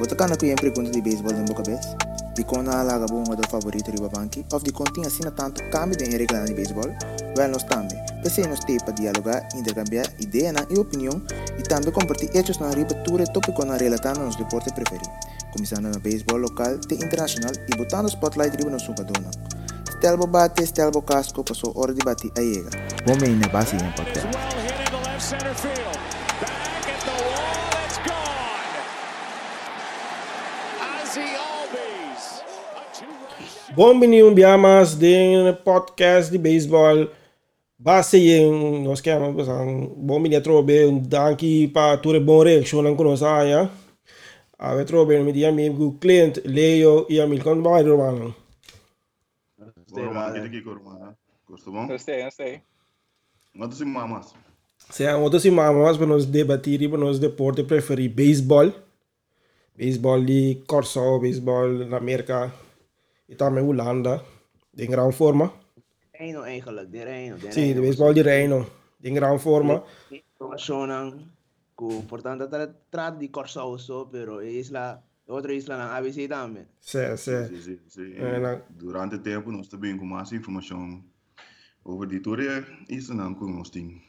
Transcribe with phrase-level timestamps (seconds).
[0.00, 1.84] Bota kana ku sempre pergunta de beisebol boca vez?
[2.34, 5.94] De quando a laga bom do favorito riba banki, of de continha assina tanto cambio
[5.94, 6.88] de regra de beisebol,
[7.36, 8.00] well nós também.
[8.22, 11.20] Pensei nos ter para dialogar, intercambiar ideia e opinião
[11.58, 15.12] e também compartilhar hechos na ribatura tópico na relatando nos deportes preferidos.
[15.52, 19.30] Começando no beisebol local e internacional e botando spotlight riba no sucadona.
[19.98, 22.70] Stelbo bate, Stelbo casco, passou hora de bater a iega.
[23.06, 24.30] Bom meio na base em podcast.
[33.72, 37.08] Bom menino biamas de podcast de beisebol.
[37.78, 42.96] Base yang nós queremos um bom menino trobe um danke para tudo bom reaction não
[42.96, 43.52] conosco aí.
[44.58, 48.34] A ver trobe me dia amigo cliente Leo e amigo com vai romano.
[49.56, 50.44] Gostei, mano.
[50.44, 51.16] aqui com romano.
[51.48, 51.86] Gostou bom?
[51.86, 52.62] Gostei, gostei.
[53.56, 54.34] Quanto se mamas?
[54.90, 58.72] Se é outro se mamas para nós debater para nós deporte preferido beisebol.
[59.76, 62.00] Beisebol de Corso, beisebol na
[63.30, 63.32] América.
[63.32, 64.22] E também Holanda,
[64.74, 65.52] de grande forma.
[66.12, 67.38] Reino eigenlijk, de Reino.
[67.38, 68.66] De Sim, de baseball de Reino,
[69.00, 69.82] de grande forma.
[70.10, 70.86] Informação
[71.78, 72.48] que, portanto,
[72.90, 76.66] trata de Corsão só, pero isla, outra isla na ABC também.
[76.80, 77.46] Sim, sim.
[77.46, 78.14] Sim, sim, sim.
[78.16, 81.02] É, na- Durante o tempo, nós também com mais informação
[81.84, 84.02] over die toere isla não que nós temos.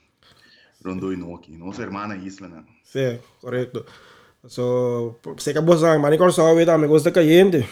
[0.83, 1.56] Rondoi no aqui.
[1.58, 2.66] Nossa irmã isla não.
[2.83, 3.85] Sim, correto.
[4.47, 7.63] So, sei que a boa mas Corso também gosta caliente.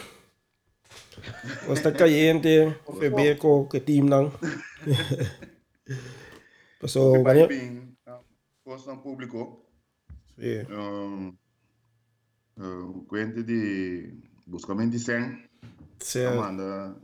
[1.67, 4.31] Gosta caliente, Febeco, que team não.
[6.87, 7.97] So, Vai mas bem,
[8.63, 9.65] posto público.
[10.37, 11.37] sim, Um,
[12.57, 14.13] uh, Quente de
[14.45, 15.49] buscamento de 100.
[15.99, 16.95] sim, Amanda,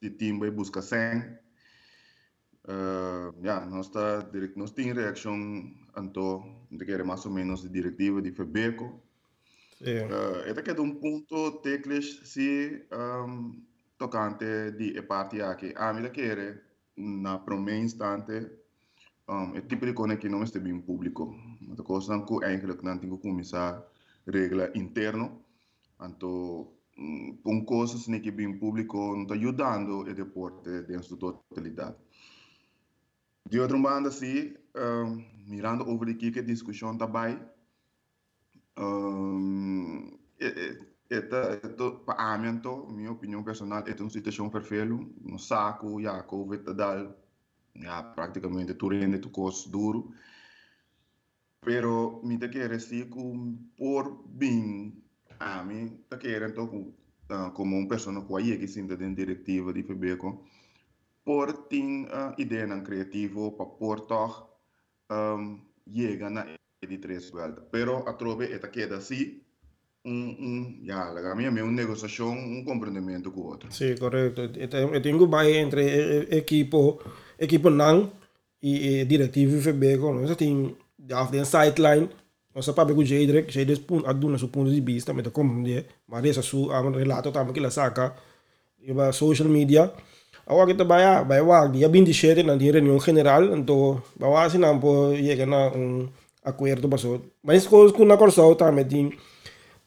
[0.00, 1.38] de team vai buscar 100.
[2.64, 5.34] Uh, ja, nós está direct, nós tem reação
[5.96, 9.02] anto de que era mais ou menos de diretiva de Febeco.
[9.82, 13.62] Sim, Uh, esta que é um ponto teclas se um,
[13.98, 15.72] tocante de a parte aqui.
[15.76, 16.62] A mim que era
[16.96, 18.50] na primeiro instante
[19.28, 21.34] um, é tipo de coisa que não está bem público.
[21.60, 23.82] Mas a coisa que eigenlijk não tem que começar
[24.26, 25.42] regra interno.
[26.00, 31.96] Então, um, com coisas que bem público não está ajudando o deporte dentro da totalidade.
[33.48, 37.38] De outra banda, sim, um, mirando over aqui que a discussão também,
[38.78, 40.18] um,
[41.10, 41.60] esta,
[42.06, 47.14] para mim, então, minha opinião personal, é uma situação perfeita, no saco, já, Covid tal,
[47.76, 50.14] já, praticamente, tu rende tu custo duro,
[51.60, 55.02] pero me te quero assim, com, por bem,
[55.38, 56.16] a mim, te
[56.52, 56.94] com,
[57.30, 60.44] uh, como uma pessoa que aí que sinta dentro diretiva de FBECO,
[61.24, 64.06] por ter uh, ideia não criativo, para por
[65.10, 65.60] um,
[65.94, 67.64] chega na de três vueltas.
[67.70, 69.40] Pero a trove esta queda assim,
[70.04, 73.72] um, um, já, a minha é uma negociação, um compreendimento com o outro.
[73.72, 74.42] sim, correto.
[74.42, 77.00] Eu tenho que entre eh, eh, equipo,
[77.38, 78.10] equipo não
[78.60, 80.12] e e diretivo Febeco.
[80.12, 80.76] Nós tem
[81.10, 82.08] af den sideline.
[82.54, 86.42] Nós sabemos que o Jadrek, Jadrek aduna seu ponto de vista, mas compreender, mas essa
[86.42, 88.14] sua relato também que ela saca,
[88.78, 89.90] e ba social media.
[90.46, 94.50] Awa kita baya, baya wag dia bin di share na di reunião general, então bawa
[94.50, 95.46] si nampo yega
[96.44, 97.22] na um acordo baso.
[97.42, 99.12] Mas coisas que na corso também tem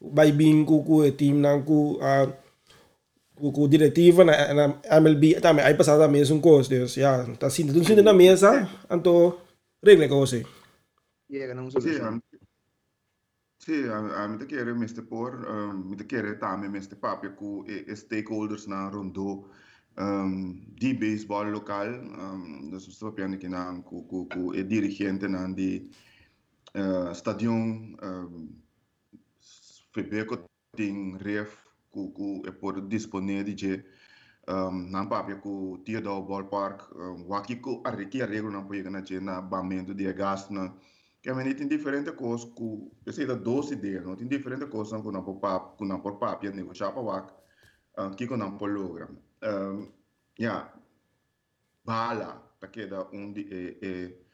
[0.01, 2.27] vai bin ku ku team nang ku a
[3.37, 4.65] ku ku diretiva na, na
[5.01, 7.11] MLB também aí passada mesmo coisa, Deus, ja,
[7.41, 8.49] tá sinto tudo sinto na mesa,
[8.95, 9.35] então
[9.85, 10.07] regle.
[11.29, 12.07] Chega num Sim, solução.
[12.07, 12.21] a-
[13.59, 17.33] sim, a, a mim te quero mesmo por, um, me te quero também mesmo papel
[17.35, 19.49] com e, e stakeholders na rondo
[19.97, 22.71] um, de beisebol local, um,
[23.39, 25.89] que na com com com e dirigente na de
[26.75, 28.49] uh, stadion um,
[29.93, 31.57] Febeco tem ref
[31.89, 33.85] com com é por disponível de
[34.47, 38.83] um, na papel com Theodore Ballpark, um, aqui com a requi a regra não pode
[38.83, 40.73] na na bamento de gasto na
[41.21, 44.69] que a gente tem diferentes coisas que eu sei da doce ideias não tem diferentes
[44.69, 47.01] coisas que não por pap que não por papel negociar para
[48.07, 49.09] o que que não por logra
[49.43, 49.91] um,
[50.37, 50.73] ja
[51.85, 54.24] bala tá que da um de é, é, é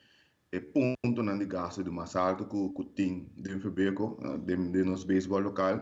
[0.59, 5.07] ponto na de gasto de mais alto que que tem de Febeco de de nosso
[5.07, 5.79] beisebol local.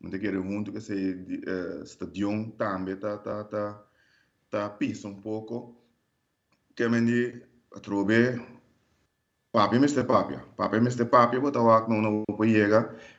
[0.00, 3.84] Não tem que ir junto que se uh, stadion também tá tá tá
[4.50, 5.76] tá pisa um pouco
[6.74, 7.42] que a gente
[7.82, 8.40] trove
[9.52, 12.44] papi meste papia papi meste papia bota wak no no po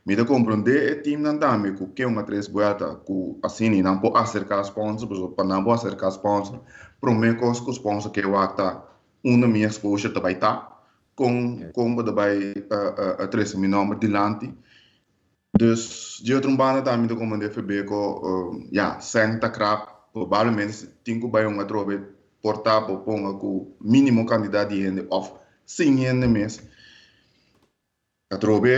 [0.06, 4.00] me da compreender e team nan dame ku que uma três vuelta ku assim não
[4.00, 6.60] po acercar sponsor por não po acercar sponsor.
[7.00, 8.86] Pro me cos ku sponsor que wak tá
[9.24, 10.79] uma minha exposure também tá
[11.20, 12.56] com com bota vai
[13.20, 14.48] a três mi número dilante
[15.60, 21.28] Dus de outro banda também do comando FB com ja, senta crap, provavelmente tem que
[21.28, 22.00] vai uma trobe
[22.42, 25.34] portável ponga com mínimo quantidade de gente of
[26.30, 26.62] mês.
[28.32, 28.70] A trobe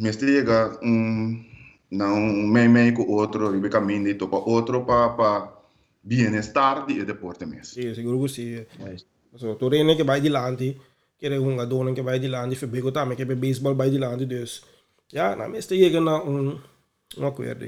[0.00, 1.44] mês chega um
[1.90, 5.52] não meio meio com outro, e caminho de topa outro para para
[6.02, 7.68] bem-estar de deporte mês.
[7.68, 8.66] Sì, sicuro così.
[9.34, 10.74] So, Torino che vai di lanti,
[11.18, 13.98] che è un adone che vai di lanti, FB ko tame per baseball vai di
[13.98, 14.62] lanti, dus.
[15.12, 16.60] Ja, na meeste je na un
[17.16, 17.66] un accordo.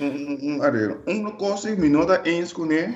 [0.00, 2.22] Um, um, um, uma coisa me nota
[2.54, 2.94] com ele,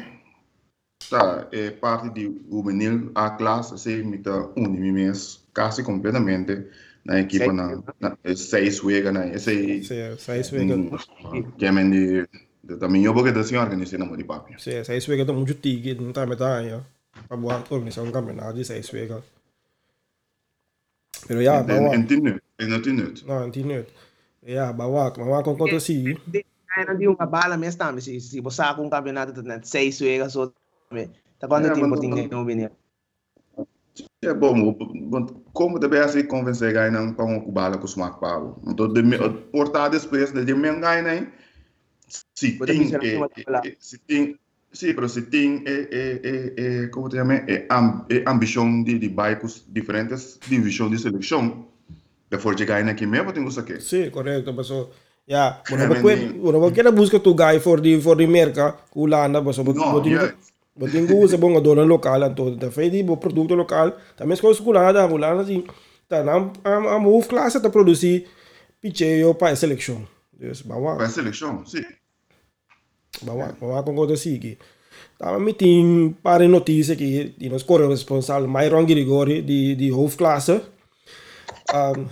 [1.10, 6.66] tá, é parte de juvenil A classe, se me tá unir mês, quase completamente
[7.04, 10.76] na equipa na, na seis wega na esse Sì, sei svega.
[11.58, 12.28] que é de
[12.78, 14.54] também eu vou que assim organizar na de papi.
[14.58, 16.84] Sì, sei svega da muito tigi, não tá metà ya.
[17.28, 19.22] Pa buat organizar un campionato di sei svega.
[21.26, 21.94] Pero ja, En bawa.
[21.94, 23.12] en tien nu, en een tien nu.
[23.26, 23.88] No, non ti net.
[24.46, 26.16] Ja, bawa, bawa con conto sì.
[26.68, 30.52] Kaya di uma bala mes tami si si bosa kung campeonato na sei suega so
[30.90, 31.08] me.
[31.38, 32.70] Ta quando É, tempo mas- tinha no vinha.
[34.22, 34.76] É bom,
[35.10, 37.86] want como também assim convencer gai não para um cubala com
[38.20, 38.60] pau.
[38.66, 39.02] Então de
[39.50, 41.26] portar depois de me gai nem
[42.34, 42.86] se tem
[43.80, 44.38] se tem
[44.72, 49.08] Sim, pero se tem é, é, é, como te chama, é, am, ambição de, de
[49.08, 51.66] bairros diferentes, divisão de seleção,
[52.30, 53.80] de for chegar aqui mesmo, tem que aqui.
[53.80, 54.90] Sì, corretto, paso.
[55.26, 59.62] Ja, di- bueno, perché la busca tu guy for di for di merca, culanda, paso,
[59.62, 60.34] No, botin yeah.
[60.74, 65.06] botin usa bom dona local anto, da fedi bo produto local, também as coisas culanda,
[65.08, 65.64] culanda assim,
[66.08, 66.34] tá na
[66.64, 68.26] am am move classe tá produzir
[68.80, 70.06] picheio para seleção.
[70.32, 70.96] Dus, bawa.
[70.96, 71.84] Para a seleção, sim.
[73.22, 74.56] Bawa, bawa con cosa sigui.
[75.18, 80.76] Tama mi tin pare notizie che di non scorre responsabile Myron Grigori di, di hoofdklasse.
[81.74, 82.08] Um,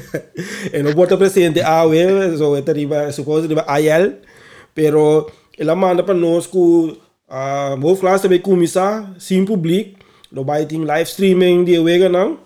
[0.72, 4.20] e non porta presente AOE, so esta riba, su cosa riba AL,
[4.72, 9.98] pero ela manda para nós que uh, hoofdklasse bij commissar, sim publiek,
[10.30, 12.38] lo vai tin live streaming di wega não,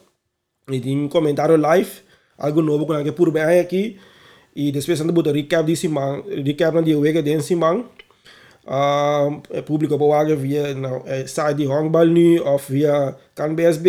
[0.68, 2.02] e tin comentário live,
[2.38, 4.00] algo novo que que por bem aqui,
[4.54, 7.84] e depois anda botar recap di simang, recap na di wega den simang,
[8.66, 13.86] um, het publiek bewaken via nou, eh, site die honkbal nu of via kan BSB.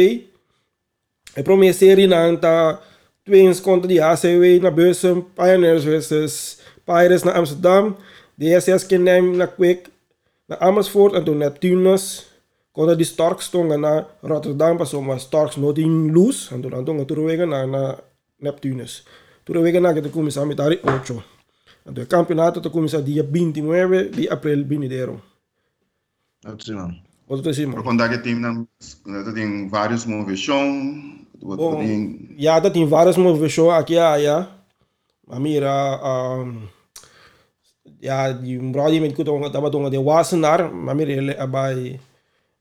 [1.35, 2.79] Ik promeseer na ta
[3.23, 7.95] twins contra die ACW naar Bussen, Pioneers versus Pirates naar Amsterdam,
[8.35, 9.87] DSS Kinheim naar Quick,
[10.45, 12.29] naar Amersfoort en toen Neptunus.
[12.71, 16.53] Contra die Storks tongen naar Rotterdam, pas om Storks not in loose.
[16.53, 17.99] En toen aan tongen terugwegen naar, naar
[18.37, 19.03] Neptunus.
[19.51, 21.24] Terugwegen naar de commissaris met daar 8.
[21.86, 25.21] Então, o campeonato está começando dia 29 de abril venidero.
[26.45, 26.95] Outro não.
[27.27, 27.83] Outro Para decimo.
[27.83, 28.42] contar que tem,
[29.33, 31.83] tem vários movição, Bom,
[32.38, 34.27] já tem várias movições aqui aí.
[34.27, 36.68] A mira, um,
[38.01, 42.00] ja, die brody met kuto taba tonga de Wassenaar, maar mira ele abai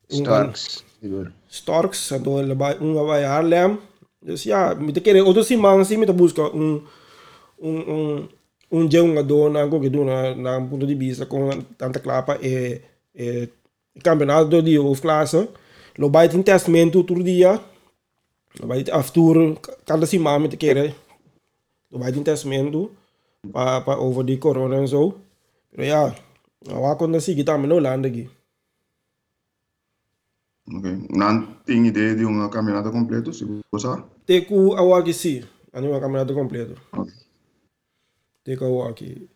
[0.09, 0.85] Starks.
[1.01, 1.33] Siguro.
[1.49, 3.79] Storks, então ele abai um abai Haarlem.
[4.21, 6.83] Dus ja, de keren outro simang sim met busca um
[7.59, 8.29] um um
[8.69, 12.81] um dia um dona algo que dona na ponto de vista com tanta clapa e
[13.15, 13.49] e
[14.03, 15.49] campeonato de hoofdklasse.
[15.95, 17.63] Lo bij het testamento outro dia.
[18.53, 20.95] Lo bij het aftoer cada semana met de keren.
[21.89, 22.91] Lo bij het testamento
[23.51, 25.17] pa pa over die corona en zo.
[25.71, 26.15] Pero ja,
[26.59, 28.29] nou waar kon dat zie lande aqui.
[30.69, 31.09] Ok.
[31.11, 33.89] Não tem ideia de um campeonato completo, se você
[34.27, 36.75] Teku awaki si, ano yung campeonato completo.
[36.93, 37.11] Ok.
[38.45, 39.29] Teku awaki.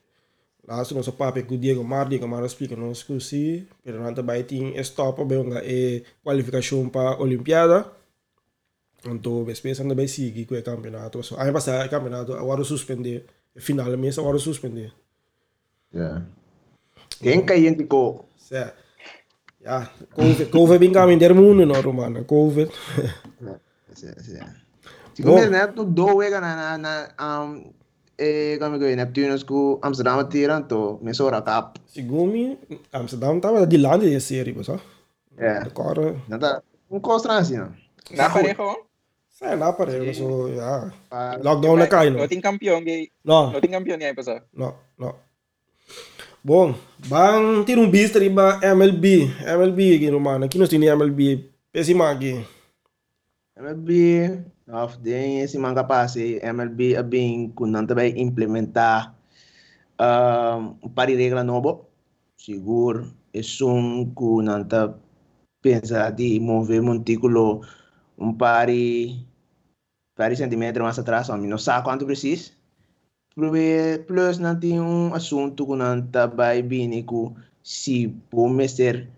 [0.64, 4.47] Laatst nog papi ku Diego Mardi que mara explica nos ku si, pero nanta bij
[4.47, 7.93] ting stop be nga e kwalifikasyon pa Olimpiada.
[9.04, 11.21] Então, bespes anda bij sigi ku e campeonato.
[11.21, 13.28] So, ay basta campeonato agora suspender.
[13.54, 14.93] Final mesa agora suspender.
[15.93, 16.26] Yeah.
[17.21, 18.75] Quem cai gente ko Sa,
[19.64, 22.68] ja, COVID, COVID bin kami der mundo no romana, COVID.
[25.14, 25.50] Siguro Bom.
[25.50, 27.73] net no do wega na na na um
[28.18, 31.78] eh kami ko Neptunus ko Amsterdam tiran to mesora kap.
[31.88, 32.59] Sigumi,
[32.92, 34.54] Amsterdam tava di lande de serie.
[35.38, 35.66] Yeah.
[35.66, 37.75] Agora, Nata un kostra assim, não.
[38.14, 38.87] Napareho.
[39.35, 40.94] sa na pareho, so, ja.
[41.11, 42.23] Pa Lockdown na kayo, no?
[42.23, 43.11] Noting kampiyon gay.
[43.26, 44.38] No, Noting kampiyon gay pa sa.
[44.54, 45.18] no, no.
[46.45, 46.77] Bom,
[47.09, 50.45] bang tirong bis tari ba MLB, MLB romana.
[50.45, 51.41] Aqui nós temos MLB,
[51.73, 52.45] pésima aqui.
[53.57, 53.89] MLB
[54.69, 59.17] of den esse manga passe MLB abin kunan também implementar
[59.97, 61.89] um, par de regra novo
[62.37, 65.01] seguro é um kunan ta
[65.65, 67.65] pensa de mover montículo
[68.21, 69.17] um par de
[70.13, 72.53] par de centímetros mais atrás não sabe quanto precisa
[74.07, 79.09] plus não tem um assunto que não está vai bem com se pode ser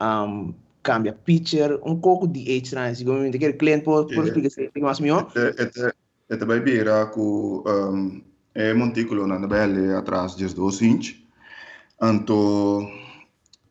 [0.00, 4.50] um, cambia picture um pouco de age trans como eu quero cliente por por explicar
[4.50, 5.92] se tem mais meu Ete
[6.30, 8.22] ete vai bira ku um,
[8.54, 11.26] é montículo na belle atrás de 2 inch.
[12.00, 12.88] Anto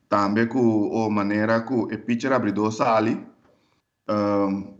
[0.08, 3.18] também ku o maneira ku e picture abridor sali
[4.08, 4.78] um,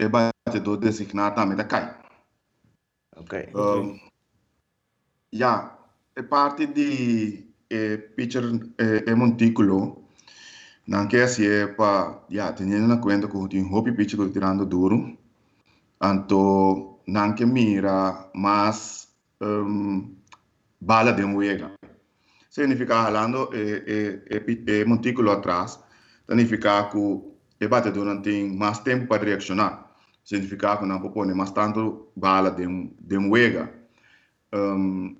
[0.00, 1.94] e bate do designar também da cai.
[3.16, 3.98] ok Um,
[5.44, 7.46] é parte de
[8.16, 10.04] picture é, montículo.
[10.86, 15.18] Não quer se é para, já, tendo na conta que tem hobby picture tirando duro.
[16.00, 19.08] Anto, não que mira, mas
[19.40, 20.14] um,
[20.80, 21.72] bala de muega.
[22.48, 25.78] Significa falando é, é, é, é montículo atrás.
[26.28, 29.90] Significa que e batedor não tem mais tempo para reaccionar.
[30.24, 32.66] Significa que não pôr mais tanto bala de,
[33.00, 33.72] de muega.
[34.52, 35.16] Um,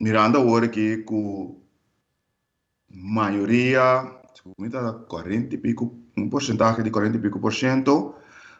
[0.00, 1.60] mirando agora que com
[2.90, 4.10] maioria,
[4.58, 8.14] muita 40 e pico, um porcentagem de 40 e pico por cento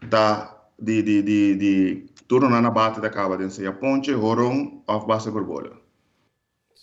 [0.09, 4.83] da de de de de turno na bate da cava de ser a ponte horon
[4.87, 5.85] of base gorbola.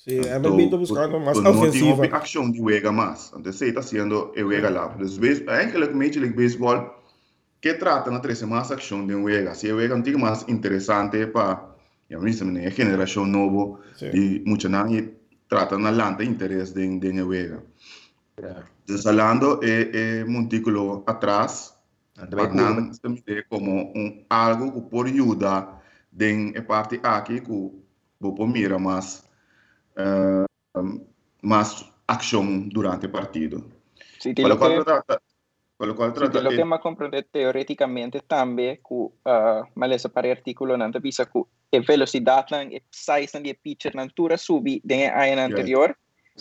[0.04, 2.02] Sim, é está buscando mais ofensiva.
[2.02, 3.32] tem ação de Uega mais.
[3.38, 4.98] Então, você está sendo o Uega lá.
[5.48, 6.96] É aquele Major League Baseball
[7.62, 9.54] que trata na três mais ação de Uega.
[9.54, 11.71] Se o Uega não tem mais interessante para
[12.14, 14.12] a minha geração nova Sim.
[14.14, 14.88] e muita não
[15.48, 17.64] trata na lanta interesse de de Uega.
[18.86, 21.74] Desalando é é montículo atrás
[22.30, 25.82] Fernando também como um algo que pode ajudar
[26.20, 29.24] em a parte aqui que o mira mais
[29.96, 30.46] eh,
[31.42, 33.72] mais ação durante o partido.
[34.20, 35.22] Sí, Pelo lo trata
[35.82, 40.10] pelo qual sí, trata te lo é- que me comprende teoreticamente también, que uh, malesa
[40.10, 41.42] para artículo não bisa que
[41.74, 45.98] a velocidade não é size não é pitcher não tura subi den a ano anterior,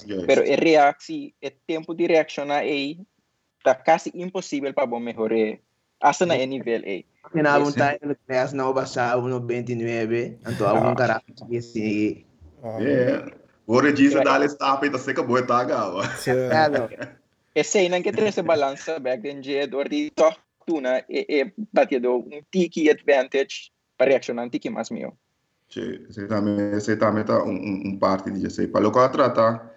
[0.07, 0.25] Yes.
[0.27, 3.01] pero a reação, o tempo de reaccionar aí
[3.59, 5.59] está quase impossível para bom melhorar
[6.01, 7.05] hasta na nível aí.
[7.35, 7.65] na Yes.
[7.69, 12.25] vontade no class não basta 1.29 então algum cara que assim
[12.63, 13.41] Ah, É.
[13.67, 16.05] Ora diz a dar stop e tá seca boa tá gava.
[16.17, 16.33] sim.
[16.49, 16.89] claro
[17.55, 21.53] Esse aí não que tem essa balança back then de dor de tortuna e, e
[21.73, 25.17] batendo um tiki advantage para reaccionar um tiki mais meu.
[25.69, 29.73] Sì, se também se também tá um, um, um parte de sei pelo qual trata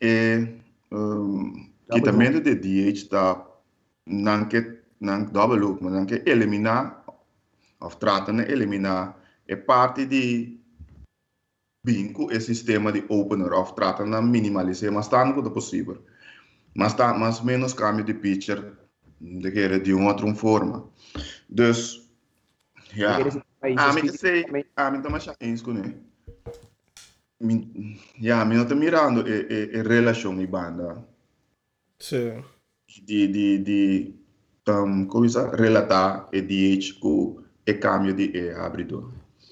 [0.00, 0.46] é
[0.92, 3.46] um, quitamento de DH tá
[4.06, 7.04] não que não double look, mas não que eliminar
[7.80, 9.16] of trata de eliminar
[9.48, 10.60] é parte de
[11.82, 15.42] bingo e sistema de opener of trata de minimalizar mas tanto
[16.76, 16.92] quanto possível.
[16.92, 18.72] Mas tá mais menos cambio de pitcher
[19.20, 20.88] de que de uma outra forma.
[21.48, 22.08] Dus
[22.94, 23.18] ja.
[23.76, 24.44] Ah, me sei,
[24.76, 25.94] ah, me toma eens com ele.
[27.40, 27.54] Me,
[28.20, 30.88] ja, me não tá mirando e, e, e relação e banda
[31.98, 32.44] Sim.
[33.06, 39.04] de de de um, coisa relatar e DH com e cambio de e abridor.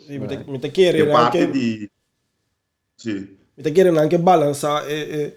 [0.06, 1.90] Sim, mi te- mi te E chiede parte anche, di
[2.96, 5.37] sì, mi te chiede anche balanza e, e,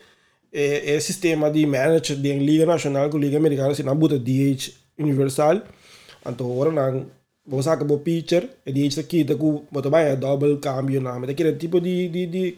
[0.54, 4.74] e, e sistema di manager di Liga Nacional con Liga Americana si non butta DH
[4.98, 5.64] universal.
[6.24, 7.10] Anto ora non
[7.44, 11.00] bo sa che bo pitcher e DH sa kita ku boto vai a double cambio
[11.00, 11.18] na.
[11.18, 12.58] Mi te chiede tipo di di di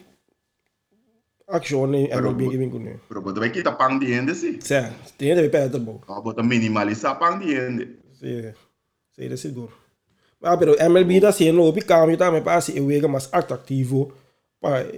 [1.45, 2.99] azione Però- MLB che vincono.
[3.07, 4.57] però dove che ta pang di ende sì.
[4.61, 4.81] Sì,
[5.15, 6.01] tiene deve perdere bo.
[6.07, 7.97] Ah, bota minimalizar pang di ende.
[8.19, 8.41] Sí,
[9.15, 9.71] sí, de seguro.
[10.41, 14.22] Ah, pero MLB está haciendo un cambio también para así juega más atractivo para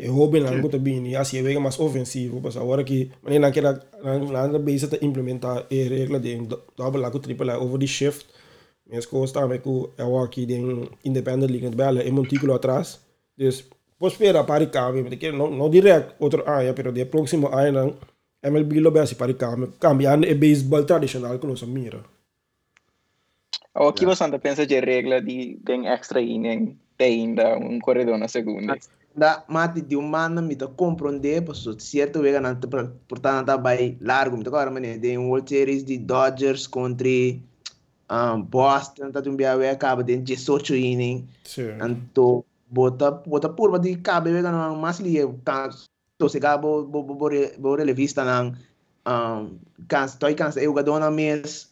[0.06, 0.48] joven Sí.
[0.48, 3.10] lango também e assim juega mais ofensivo para agora que
[3.52, 7.50] que na na na base está implementar a regra de do- double lá com triple
[7.52, 8.26] A over the shift.
[8.88, 10.56] Minhas coisas também com eu aqui de
[11.04, 13.00] independent league de bela é montículo atrás.
[13.38, 13.66] Dus
[13.98, 17.48] pode esperar para o cambio mas que não não direto outro ano pero de próximo
[17.48, 17.96] ano
[18.44, 22.02] MLB lo bem para o cambio cambiando o baseball tradicional que nós mira.
[23.74, 28.18] O aqui você anda pensa de regra de den extra inning tem ainda um corredor
[28.18, 28.78] na segunda.
[29.16, 32.54] Da mati di un manno mi to comprende posso certo vega na
[33.08, 37.08] portanto vai largo mi to agora mane de um World Series de Dodgers contra
[38.12, 41.28] um, Boston tá um biawe acaba de 18 inning.
[41.80, 45.16] Anto bota bota purba di cabe vega na mas li
[46.18, 47.30] to se gabo bo bo bo
[47.60, 48.52] bo relevista nang
[49.08, 49.58] um
[49.88, 51.72] cans toi cans eu gadona mes.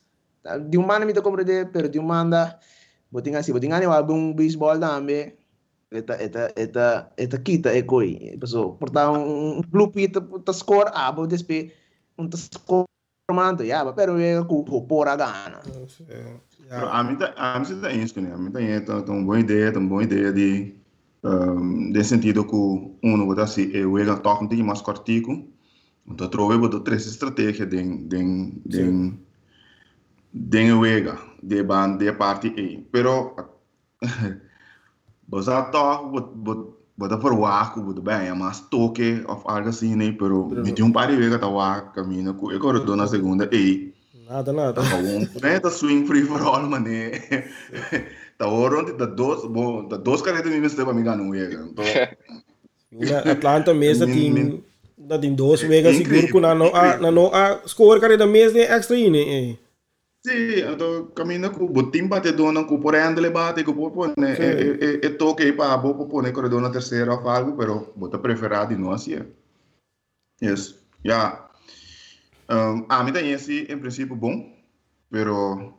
[0.71, 2.57] Di un manno mi to comprende per di un manda
[3.11, 5.42] botinga si botinga ne album baseball também
[5.93, 6.85] eta eta eta
[7.17, 11.71] eta kita e koi paso porta un blue pit ta score abo despe
[12.17, 12.87] un ta score
[13.33, 15.59] manto ya pero vega ku po pora gana
[16.69, 16.89] Ja.
[16.89, 18.31] a mim tá, a mim tá isso, né?
[18.33, 20.73] A mim tá é tá uma boa ideia, tá uma boa ideia de
[21.25, 25.31] Um, nel sentido che uno vuole si e uega toch un tigre más cortico
[26.05, 29.25] então trove bodo três estratégias den den den
[30.33, 33.37] den uega de ban de parte e pero
[35.33, 36.59] bosa toch bot bot
[36.97, 40.83] bota por waco bot bem é mais toque of algo assim né pero me de
[40.83, 43.91] um par de uega tá waco caminho com e corredor na segunda e
[44.25, 44.73] Nada, nada.
[44.73, 45.59] Tá bom, né?
[45.59, 47.11] Tá swing free for all, mané.
[48.35, 51.35] Tá oron, tá dos, bom, tá dos caras de mim mesmo para me ganhar um
[51.35, 51.85] Então,
[53.31, 54.63] Atlanta mesmo tem
[54.97, 58.73] dat tem dois incrível, seguro que na não a a score cara da mês é
[58.73, 59.57] extra aí né
[60.25, 64.99] Sì, então cammina con bottin batedona con por andele bate con por pone e e
[65.03, 69.15] e toque pa bo po pone corredor na terceira ou algo, pero bota preferado assim.
[69.15, 69.25] é.
[70.41, 70.75] Yes.
[71.03, 71.49] Ja.
[72.49, 74.49] Um, a mim tem esse em princípio bom,
[75.09, 75.77] pero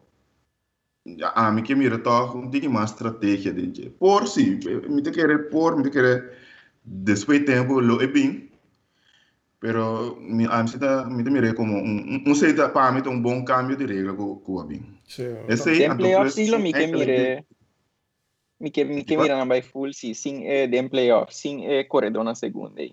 [1.35, 4.59] a mim que mira toch um tique mais estratégia de por si,
[4.91, 6.37] me te querer por, me te querer
[6.85, 8.51] depois tempo lo é bem,
[9.65, 12.93] pero mi, a mim se tá, me te mira como um um, um sei para
[12.93, 14.83] mim um bom cambio de regra com com a bem.
[15.09, 17.45] sim Esse aí, Den playoff então, silo mi que enkele- mire
[18.61, 19.23] mi que mi que Diba?
[19.23, 22.93] mira na by full si sing eh, den playoff sing eh, corredor na segunda eh.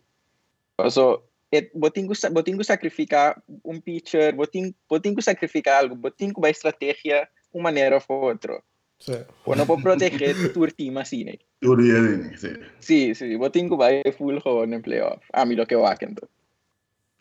[0.90, 3.36] So et botin ko sa botin ko sacrificar
[3.68, 8.64] um pitcher, botin botin ko sacrificar algo, botin ko by estratégia uma maneira ou outra.
[8.98, 11.36] sim Ou não pode proteger tu time assim, né?
[11.60, 12.56] Teoria de sim.
[12.80, 15.20] Sim, sim, botin ko by full ho no playoff.
[15.34, 16.30] A mí lo que va então.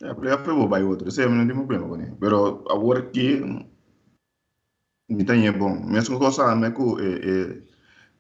[0.03, 1.09] É, playoff é bom, vai outro.
[1.09, 2.13] Esse é não tem problema com ele.
[2.19, 3.41] Pero agora aqui
[5.09, 5.75] me tem é bom.
[5.87, 7.71] Mesmo que eu saiba que é é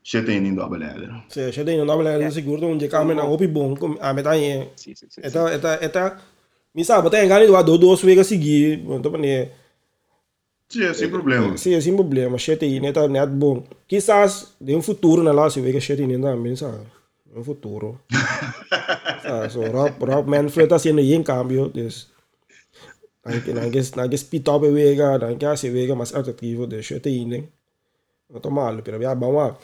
[0.02, 1.22] chete indo a beleza.
[1.28, 4.34] sim já tem não dá para seguro onde câmera na opi bom como a meta
[4.36, 5.20] é Sim, sim, sim.
[5.22, 6.18] eta eta eta
[6.74, 9.50] mi sabe tem ganho do dois vegas seguir então né
[10.70, 11.56] Sim, é sem problema.
[11.58, 15.50] sim sem problema chete aí né tá net bom quizás de um futuro na lá
[15.50, 16.86] se vega chete aí também sabe
[17.34, 18.00] um futuro
[19.22, 22.10] sabe so Rob Rob Manfred tá sendo aí em cambio des
[23.20, 27.08] Nanke, nanke, nanke speed up e vega, nanke a se vega mais atrativo de chete
[27.08, 27.44] aí, né?
[28.30, 29.56] Não tô mal, pero já vamos lá.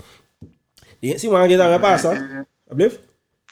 [1.02, 2.98] E se man dá passa, ablef?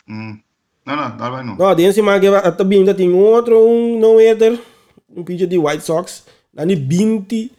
[0.08, 0.38] Hum.
[0.84, 1.56] Não, não, dá vai não.
[1.56, 4.60] No, den se man que também ainda tem outro um no hater,
[5.08, 7.50] um pitcher de White Sox, nani 20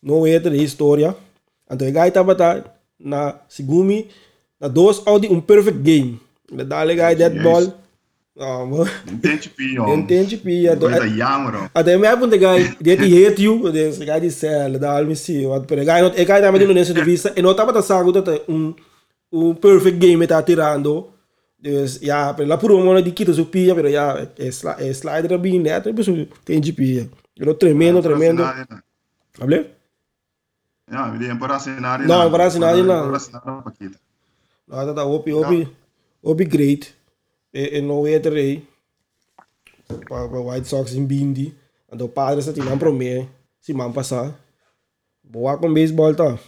[0.00, 1.16] no hater de história.
[1.68, 2.64] Então o tava tá
[2.98, 4.08] na segumi,
[4.60, 6.20] na dois out de um perfect game.
[6.50, 7.72] Le dale guy dead ball.
[8.36, 8.86] Mo.
[9.06, 9.98] Entende pion.
[9.98, 10.76] Entende pia.
[10.76, 11.70] Coisa jammer.
[11.74, 15.44] Até me apunta guy, que hate you, de se guy de cell, da alme si,
[15.44, 18.12] wat pero guy not, e guy também não nessa vista, e não tava tá sago
[18.12, 18.74] tá um
[19.32, 21.12] um perfect game tá tirando.
[21.58, 25.38] Dus ja, pero la puro mono di quita su pia, pero ja, é é slider
[25.38, 27.08] bem net, e pessoal tem de pia.
[27.36, 28.42] Pero tremendo, tremendo.
[29.38, 29.66] Hable?
[30.90, 32.00] Ja, me dei para assinar.
[32.00, 33.08] Não, para assinar, não.
[33.08, 33.98] Para assinar Paquita.
[34.70, 35.66] No, tá tá opi, opi,
[36.22, 36.94] opi great.
[37.52, 38.04] E, e no
[40.06, 41.52] pa White Sox em Bindi.
[41.92, 43.28] Então o padre sa tinang prome,
[43.58, 44.38] si man passar.
[45.24, 46.38] Boa com baseball tá.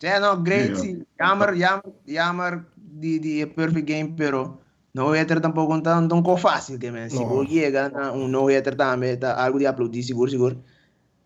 [0.00, 0.70] Yeah, no, great.
[0.70, 0.80] Yeah.
[0.80, 1.02] Sí.
[1.18, 4.60] Jammer, jammer, jammer di, di perfect game, pero
[4.92, 7.08] no-hitter tampoco tan, tan co fácil que men.
[7.10, 7.18] No.
[7.18, 10.62] Siguro llega na un no-hitter também, tá algo de aplaudir, seguro, seguro.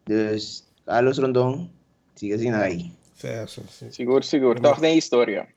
[0.07, 1.69] Dus, Carlos Rondon,
[2.15, 2.98] sigue assim aí.
[3.19, 3.91] Certo, sim.
[3.91, 4.61] Seguro, seguro.
[4.61, 5.49] Toch tem história.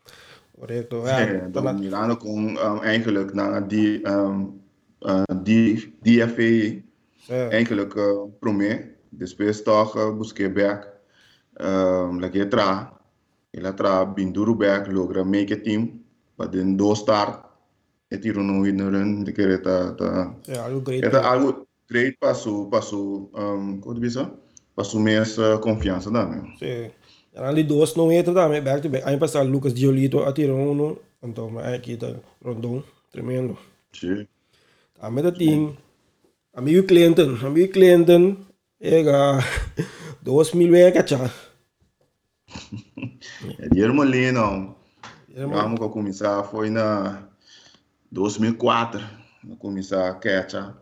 [0.57, 1.05] Correto.
[1.05, 4.61] Ja, Ja, tá dan na, Milano kon um, eigenlijk naar die, um,
[4.99, 6.81] uh, die DFA
[7.17, 7.49] certo.
[7.53, 8.89] eigenlijk uh, promê.
[9.09, 10.89] Depois toch uh, busquei back.
[11.61, 12.99] Um, lagi tra.
[13.51, 16.01] Ela tra binduru back logra make a team.
[16.35, 17.45] But then do start.
[18.09, 18.91] E tiro no winner
[19.23, 20.35] de que ta ta.
[20.47, 21.03] É algo great.
[21.03, 24.31] Eta algo great passo passo um, como diz isso?
[24.75, 26.57] Passo mais uh, confiança também.
[26.57, 26.91] Sim.
[27.35, 29.07] Ali dois não entra também, back to back.
[29.07, 32.13] Aí passar Lucas Diolito atira um, então aqui tá
[32.43, 33.57] Rondon, tremendo.
[33.93, 34.27] Sim.
[34.99, 35.77] Também tá tem
[36.53, 38.35] amigo Clinton, amigo Clinton,
[38.79, 39.39] é ga
[40.21, 41.31] 2000 é cacha.
[43.59, 44.75] É de Ermelino.
[45.33, 47.29] Vamos a começar foi na
[48.11, 50.73] 2004, a começar a catcher.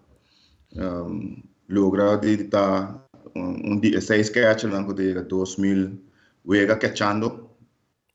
[0.76, 6.09] Um, logra de estar um, um seis catcher na de 2000
[6.50, 7.50] wega catchando.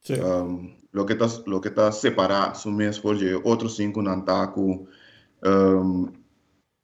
[0.03, 0.21] Sim.
[0.21, 4.47] Um, lo que está lo que está separado su mês porque outros cinco não tá
[4.49, 4.87] com
[5.45, 6.13] um,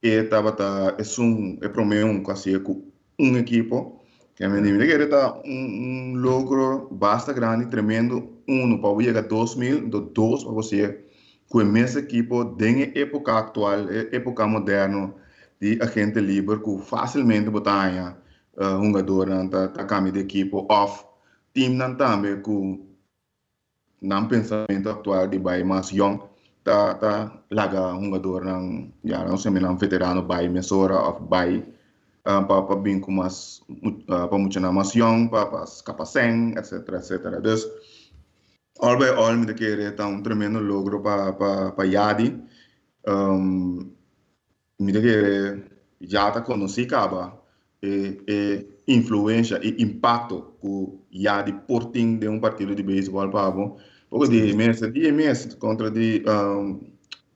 [0.03, 2.83] e tava tá é um é promê um quase com
[3.19, 4.01] um equipo
[4.35, 9.29] que a minha que tá um, um logro basta grande tremendo um para chegar a
[9.29, 11.05] 2000 do dois para você
[11.49, 15.15] com mesmo equipo de época atual época moderna
[15.61, 18.19] de agente livre que facilmente botar
[18.57, 21.10] uh, um jogador na tá, tá de equipo off
[21.53, 22.87] team não também com
[24.01, 26.19] na pensamento atual de bai mais young
[26.65, 31.65] tá tá laga um jogador não já não sei um veterano bai mesora of bai
[32.27, 36.89] uh, para para bem com mais uh, para muito mais young para para capaceng etc
[36.95, 37.67] etc dus
[38.81, 42.43] all by all me querer tá um tremendo logro para para para Yadi.
[43.07, 43.93] Um,
[44.79, 45.65] me querer
[46.01, 47.39] já tá conhecido acaba
[47.83, 53.77] e, e influência e impacto que Yadi porting de um partido de beisebol para bom
[54.09, 56.81] pouco de mês de mês contra de um,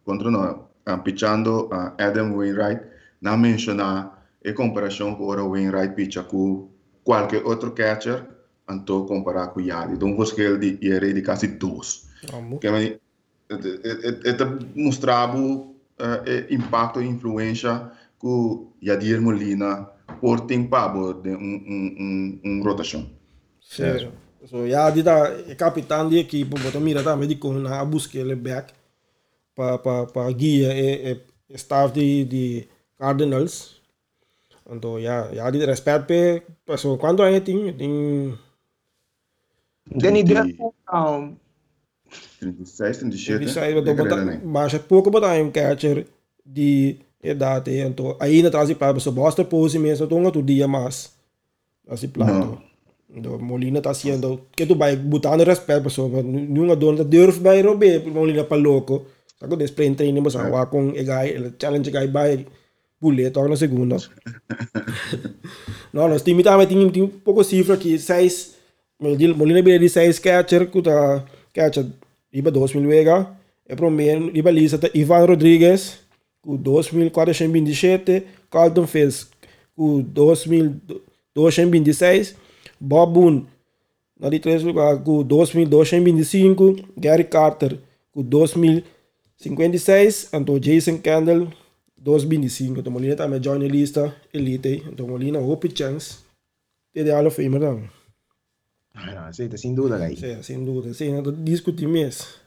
[0.04, 2.82] contra não um, pitchando uh, Adam Wainwright
[3.20, 6.68] não mencionar em comparação com o Wainwright pitcha com
[7.02, 8.26] qualquer outro catcher
[8.70, 12.08] então comparar com Yadi então escolher de ir de quase dois.
[12.60, 12.98] Que é
[13.50, 15.74] é mostrava uh,
[16.50, 17.90] impacto e influência
[18.20, 19.88] que Yadir Molina
[20.20, 23.10] portem para de um, um, um, um rotação.
[23.60, 24.12] Certo.
[24.46, 28.34] So, ja, die da, capitão de equipe, botou mira também de como na busca ele
[28.34, 28.72] back
[29.54, 31.12] para para para guia e,
[31.48, 33.80] e staff de de Cardinals.
[34.70, 36.42] Então, ja, ja, die respeito pe,
[36.76, 38.38] so, quando aí tem tem
[39.86, 40.44] Den ideia?
[40.92, 41.36] Um
[42.40, 43.38] 36, 37.
[43.38, 46.06] 36, botou botar, mas pouco botar um catcher
[46.44, 46.98] de
[47.30, 51.12] idade, então aí na trás de para so Boston pose mesmo, então outro dia mais.
[51.88, 52.62] Assim, plano.
[53.08, 58.04] Do Molina está haciendo que tu vai botando respeito pessoa nenhuma dona durf vai rober
[58.08, 59.06] Molina para louco
[59.38, 62.44] Saco de sprint training mas awa com e guy challenge guy vai
[63.00, 63.98] bullet toca na segunda
[65.94, 68.56] não nós time também tem tem pouco cifra aqui seis
[68.98, 71.86] Molina bem de seis catcher que tá catcher
[72.32, 73.28] iba 2000 vega
[73.68, 76.03] e primeiro iba lista tá Ivan Rodrigues
[76.44, 79.30] com 2427 Carlton fez
[79.74, 82.36] com 2226
[82.80, 83.46] Bob Boone,
[84.18, 86.84] na de terceiro lugar, com 2.225.
[86.96, 87.78] Gary Carter,
[88.12, 90.28] com 2.056.
[90.32, 91.48] Então, Jason Candle,
[92.00, 92.78] 2.25.
[92.78, 94.84] Então, Molina também join a lista elite.
[94.86, 96.18] Então, Molina, hope chance.
[96.94, 97.90] de Hall of Famer também.
[98.94, 100.16] Ah, sí, sin duda, ahí.
[100.16, 100.94] Sí, sin duda.
[100.94, 102.40] Sí, no discutir más.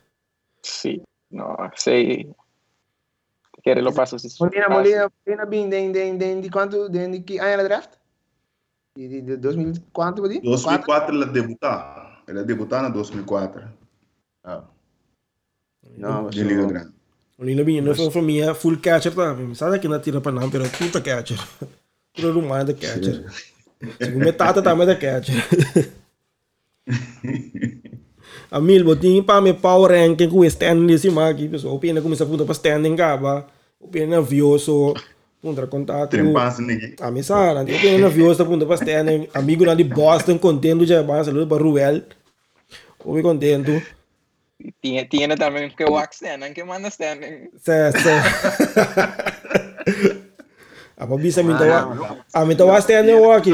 [0.62, 2.30] Sí, no, sí.
[3.68, 4.18] Quiere lo paso.
[4.18, 7.64] Si Molina, Molina, Molina, bien, de, de, de, de, cuánto, de, de, de, año la
[7.64, 7.96] draft?
[8.96, 10.40] De, de 2004, pode?
[10.40, 12.24] 2004 ela debutar.
[12.26, 13.68] Ela debutar na 2004.
[14.46, 14.64] Ah.
[15.98, 16.94] Não, De Liga Grande.
[17.38, 19.54] Molina não foi para mim, full catcher também.
[19.54, 21.38] Sabe que não tira para não, pero puta catcher.
[22.16, 23.26] Tudo rumano da catcher.
[24.02, 25.36] Segundo metade também da catcher.
[28.50, 31.78] A mil botinho para me power ranking com o standing desse aqui, pessoal.
[31.80, 33.46] Pena começa a puta para standing gaba.
[33.80, 34.94] O pena nervioso.
[35.42, 36.18] Punta contato.
[37.00, 39.30] A mim sara, o pena nervioso punta para standing.
[39.34, 42.02] Amigo lá de Boston, contento já, mas saludo para Ruel.
[43.00, 43.82] O contento.
[44.82, 47.50] Tinha, tinha também que o standing, que manda standing.
[47.62, 48.10] Se, se.
[50.98, 53.52] Apa bisa minta wa, a minta wa standing wa aqui.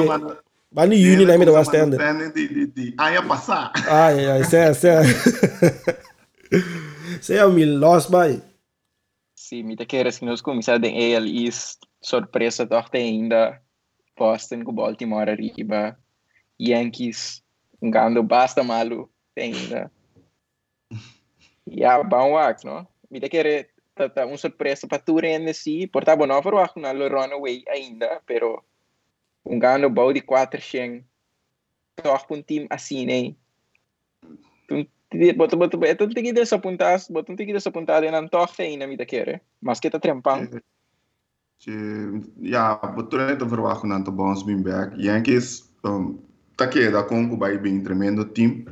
[0.71, 1.97] Bani uni na minta wa standing.
[1.97, 3.73] Standing de, de, de aia passar.
[3.85, 4.89] Ai, ai, se, se.
[7.21, 8.09] Se é o mil lost
[9.85, 13.61] querer que nós começamos em AL East, surpresa toch ainda.
[14.17, 15.97] Boston com Baltimore arriba.
[16.59, 17.43] Yankees,
[17.81, 19.91] ganhando basta malu ainda.
[21.65, 22.87] Ja, bom wak, no?
[23.09, 27.07] Me querer tata uma surpresa para tu rende si, portava não para wak na lo
[27.07, 28.63] runaway ainda, pero
[29.45, 31.05] um ganho bom de 4 xen.
[31.95, 33.35] Toch um time assim, né?
[35.37, 39.41] Boto boto boto tigi dessa puntas, boto tigi dessa puntada nan toch ainda me querer.
[39.61, 40.49] Mas que tá trempang.
[42.41, 44.97] Ja, betul itu verwachten nanti bounce being back.
[44.97, 46.19] Yankees, um,
[46.57, 48.65] tá que da com vai bem tremendo time,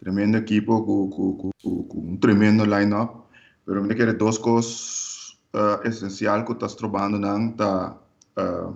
[0.00, 3.28] tremendo equipo com, com, com, com um tremendo lineup.
[3.66, 7.98] Pero me querer duas coisas uh, essencial que estás trabalhando nan tá
[8.38, 8.74] uh,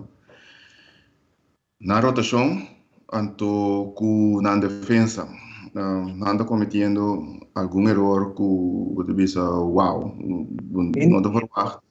[1.79, 2.67] na rotação,
[3.11, 5.27] anto com na defesa.
[5.75, 11.81] Uh, anda cometendo algum erro que você pensa, wow, não dá para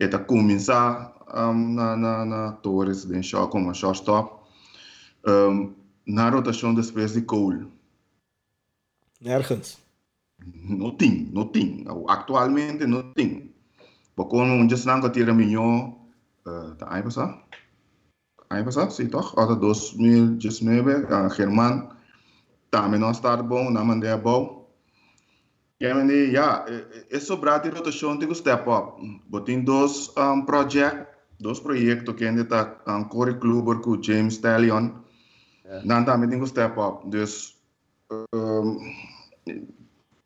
[0.00, 4.42] é tá começar um, na, na, na Torres, de short, como shortstop,
[5.26, 5.74] um,
[6.06, 7.66] na rotação depois de Cole.
[9.20, 9.78] Nergens.
[10.38, 11.84] Não tem, não tem.
[12.08, 13.54] Atualmente não tem.
[14.14, 15.94] Porque um não tira melhor,
[16.46, 17.42] uh, tá aí passar?
[18.48, 19.38] Aí passar, sim, toch?
[19.38, 21.95] Até 2019, uh, Germán,
[22.70, 24.66] também não está bom, não mandei a bom.
[25.78, 26.64] Det, ja,
[27.10, 29.20] é sobrado de rotação de step up.
[29.28, 31.06] Botem dois um, projetos,
[31.38, 34.90] dois projetos que ainda está um Corey Kluber com James Stallion.
[35.64, 35.86] Yeah.
[35.86, 37.06] Não também tem step up.
[37.10, 37.56] Dus
[38.34, 38.78] um,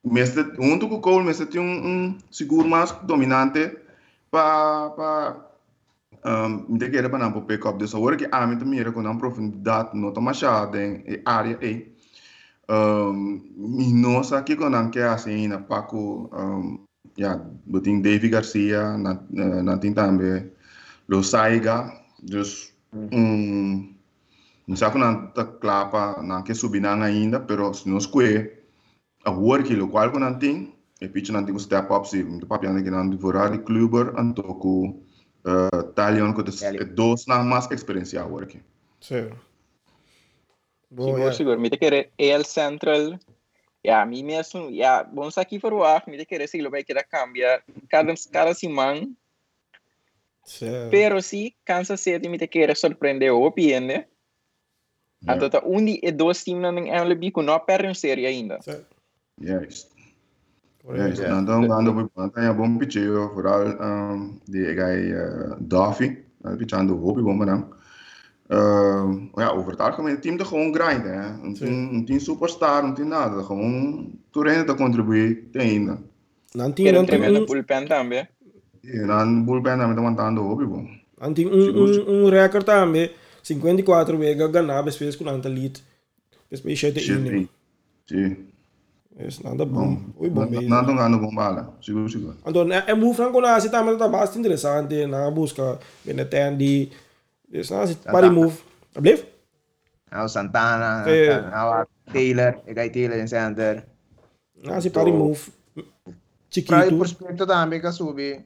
[0.02, 3.76] Mestre, junto com o Cole, mestre tem um, um seguro mais dominante
[4.30, 5.50] para pa,
[6.24, 9.00] um, me querer para não pick up dessa hora que a mim também era com
[9.00, 11.94] uma profundidade não tão machada em área aí
[12.70, 13.42] um,
[14.00, 16.78] nós aqui com não que assim na Paco um,
[17.18, 19.18] ja botin David Garcia na
[19.62, 20.50] na tem também
[21.08, 23.92] Lo Saiga dus um
[24.66, 28.60] não sei como tá clapa não que subir ainda pero se nós que
[29.24, 32.66] a work lo qual con anting e pitch nanti ko step up si muito papi
[32.66, 35.00] ande que não devorar de cluber anto ko
[35.44, 36.32] uh, talion.
[36.32, 38.60] ko dos na mais experiência work.
[39.00, 39.30] Sim.
[40.90, 41.60] Bom, seguro, seguro.
[41.60, 43.18] Me te querer el central.
[43.82, 46.70] Ya, a mí mesmo, ya, vamos aqui para o ar, me te querer se lo
[46.70, 49.08] vai querer cambiar cada cada semana.
[50.44, 50.90] Sim.
[50.90, 54.06] Pero si Kansas City me te querer surpreender o piende.
[55.22, 55.34] Ja.
[55.34, 55.46] Yeah.
[55.46, 58.60] Então, um e dois times não MLB que não perdem série ainda.
[58.60, 58.84] Sim.
[59.40, 59.88] yes
[60.84, 61.08] Correto.
[61.08, 61.40] yes Yeah.
[61.40, 66.96] nanti ando po panta ya bom pitcheo vooral um, die guy uh, Duffy uh, pitchando
[66.96, 67.68] hopi bom man
[68.50, 71.22] Uh, ja, over het algemeen, het team er gewoon grinden.
[71.22, 71.42] Hè.
[71.42, 73.42] Een, team, een team superstar, een team nada.
[73.42, 75.38] Gewoon toerien te contribuir
[76.54, 78.26] não tinha tremenda um, bullpen também.
[78.82, 80.88] E dan bullpen também tá mandando hopi bom.
[81.20, 82.10] um, Seguro.
[82.10, 83.10] um, um recorde também.
[83.42, 85.82] 54 vezes ganhar, depois com anta lead.
[86.50, 87.48] Depois 7 inning.
[88.06, 88.36] Sim.
[89.18, 89.98] Is nada bom.
[90.18, 91.76] Oi, bom não ganhando bom bala.
[91.80, 92.36] Seguro, seguro.
[92.46, 96.90] Então, é move franco na assim também tá bastante interessante na busca Benetendi.
[97.50, 98.56] Isso na assim, para move.
[98.94, 99.26] Ablief?
[100.10, 101.04] Nou, Santana,
[101.50, 103.86] nou, Taylor, ik ga Taylor in center.
[104.62, 105.50] Na assim para move.
[105.76, 105.82] O
[106.50, 106.96] Chiquito.
[106.98, 108.44] prospecto também que subi,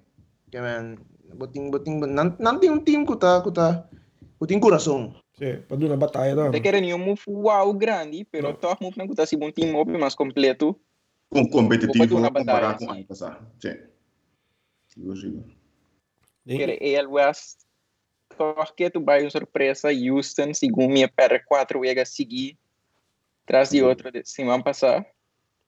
[0.50, 0.96] que man,
[1.34, 3.88] boting boting nan nan tem um time que tá que tá
[4.38, 5.14] que tem coração.
[5.38, 6.62] Sim, para dar uma batalha Te também.
[6.62, 8.54] querem um move wow grande, pero No.
[8.54, 10.78] toch move não está se um time mais completo.
[11.30, 12.90] Com competitivo batalha, com sim.
[12.90, 13.46] ano passado.
[13.58, 13.74] Sim.
[14.86, 15.44] Seguro, seguro.
[16.46, 17.63] Quer el West.
[18.36, 22.56] Toch que tu vai surpresa Houston, segundo minha per quatro vezes seguir.
[23.46, 25.06] Traz de outro de semana passada.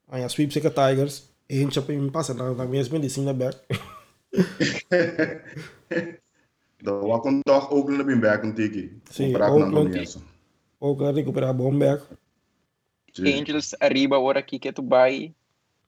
[0.09, 1.31] Aí a sweep seca Tigers.
[1.49, 3.57] E a gente já passa na, na mesma de cima back.
[6.77, 9.01] Dan wat komt toch ook naar binnen een tiki.
[9.11, 10.19] Sim, Oakland.
[10.79, 12.03] Ou que recuperar bom back.
[13.13, 13.27] Sim.
[13.27, 15.35] Angels arriba agora aqui que tu vai.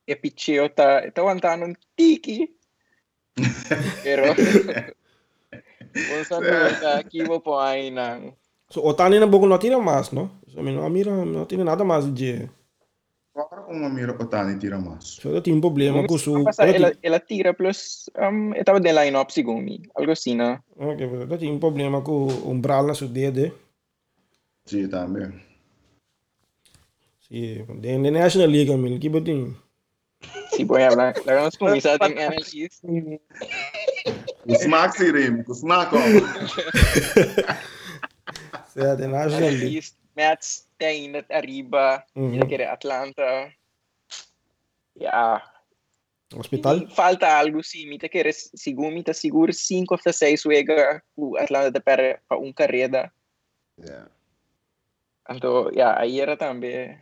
[0.07, 2.57] E picheo tá, tá aguantando um tique.
[4.03, 4.35] Pero.
[5.94, 6.33] Vamos
[6.83, 8.20] a aqui vou pôr aí na.
[8.70, 10.31] So, Otani na boca não tira mais, não?
[10.48, 12.48] So, não mira, não tem nada mais de.
[13.35, 15.05] Agora com uma mira Otani tira mais.
[15.05, 18.11] So, eu tenho um problema com o Passa, ela, ela tira plus.
[18.16, 19.83] Um, eu tava de line-up segundo mim.
[19.94, 20.61] Algo assim, né?
[20.77, 23.53] Ok, eu tenho um problema com o umbral na sua dedo.
[24.66, 25.33] Sim, também.
[27.29, 29.57] Sim, dentro da National League, amigo, que botinho.
[30.51, 31.14] Si boy habla.
[31.24, 32.81] La vamos con mis ating analysis.
[34.46, 36.03] O smaak zie Remy, o smaak ook.
[38.72, 39.64] Certo, da National League.
[39.64, 39.96] Analysis.
[40.16, 42.05] Mets tem ainda arriba.
[42.14, 42.40] Uhum.
[42.70, 43.53] Atlanta.
[44.98, 45.42] Yeah.
[46.35, 46.88] Hospital?
[46.90, 47.87] Falta algo sim.
[47.88, 52.20] Me te quer seguro, me te seguro 5 ou 6 wega o Atlanta de para
[52.38, 53.12] um carreira.
[53.79, 54.09] Yeah.
[55.31, 56.98] Então, yeah, aí era também.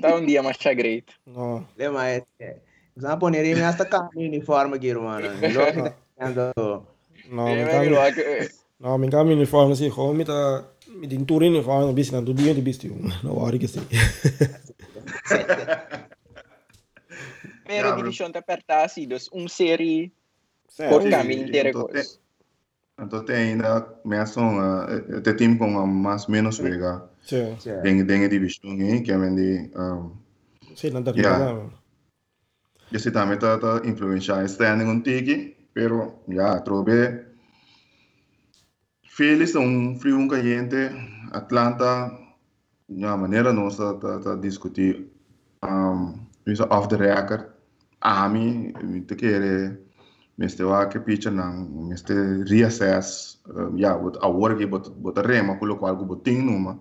[0.00, 1.06] Tá um dia mais great.
[1.26, 1.66] Não.
[1.76, 2.56] Lema é é.
[2.96, 5.28] Você poner ele hasta com uniforme aqui, mano.
[6.20, 6.86] Logo ando.
[7.30, 7.90] Não, Eh, me mas cambio.
[7.90, 8.48] logo, eh,
[8.80, 10.64] Não, me cambio uniforme assim, como me tá.
[10.88, 12.88] Me tem tudo uniforme, não bicho, não, tudo dia de bicho.
[13.22, 13.80] Não, hora que sim.
[17.66, 18.02] Pero Yeah, a bro.
[18.04, 20.12] divisão tá apertada, dus um Certo.
[20.88, 21.68] por caminho inteiro.
[21.70, 22.18] então, coisa.
[22.98, 27.08] Então tem ainda, uh, tem time com mais menos vega.
[27.22, 27.56] Sim.
[27.82, 30.10] Dingen, dingen die bestond, que é de, um,
[30.74, 31.12] Sim, não tá
[32.90, 37.26] je zit daarmee te, te influenciar standing um tiki, pero, ja, trobe,
[39.04, 40.90] Felix um frio um caliente,
[41.32, 42.10] Atlanta,
[42.88, 45.10] ja, maneira nossa tá, tá discutir,
[45.62, 47.46] um, isso off the record,
[48.00, 48.72] Ami,
[49.06, 49.78] te querer,
[50.40, 50.64] Mr.
[50.64, 52.48] Wake pitcher nang Mr.
[52.48, 56.80] reassess um, ja wat awor ke bot bot rema kulo ko algo boting numa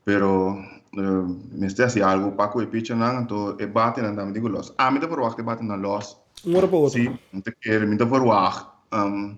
[0.00, 0.56] pero
[0.96, 1.92] um, Mr.
[1.92, 4.96] assim algo paco e pitcher nang to e bate nang dam digo los a mi
[4.96, 6.98] te verwacht e bate nang los Um hora para outro.
[6.98, 9.36] sim me te querer me verwacht um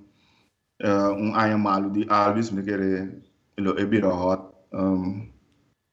[0.82, 3.22] uh, um aya malu di Alvis me querer
[3.58, 5.28] lo e bira hot um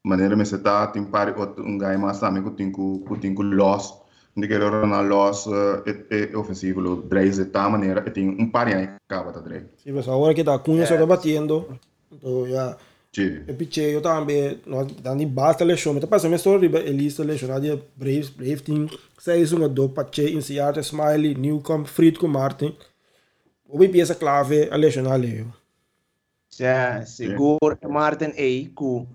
[0.03, 3.35] maneira me se tá tem pare outro um gai mas também que tem que tem
[3.35, 4.01] que los
[4.37, 8.29] de que era na los uh, e, e ofensivo lo dreis de tal maneira tem
[8.29, 10.97] um par aí acaba tá dreis Sim, mas a hora que tá a cunha só
[10.97, 11.79] tá batendo.
[12.11, 12.73] Então, já.
[12.73, 12.94] Sì.
[13.21, 18.29] E eu também, nós dando basta mas passa minha história riba elista leção de Braves,
[18.29, 22.75] Brave team, seis uma do pache iniciar Smiley, Newcomb, Fried com Martin.
[23.67, 25.45] O bi pieza clave a leção ali.
[26.57, 29.07] Ja, seguro Martin A ku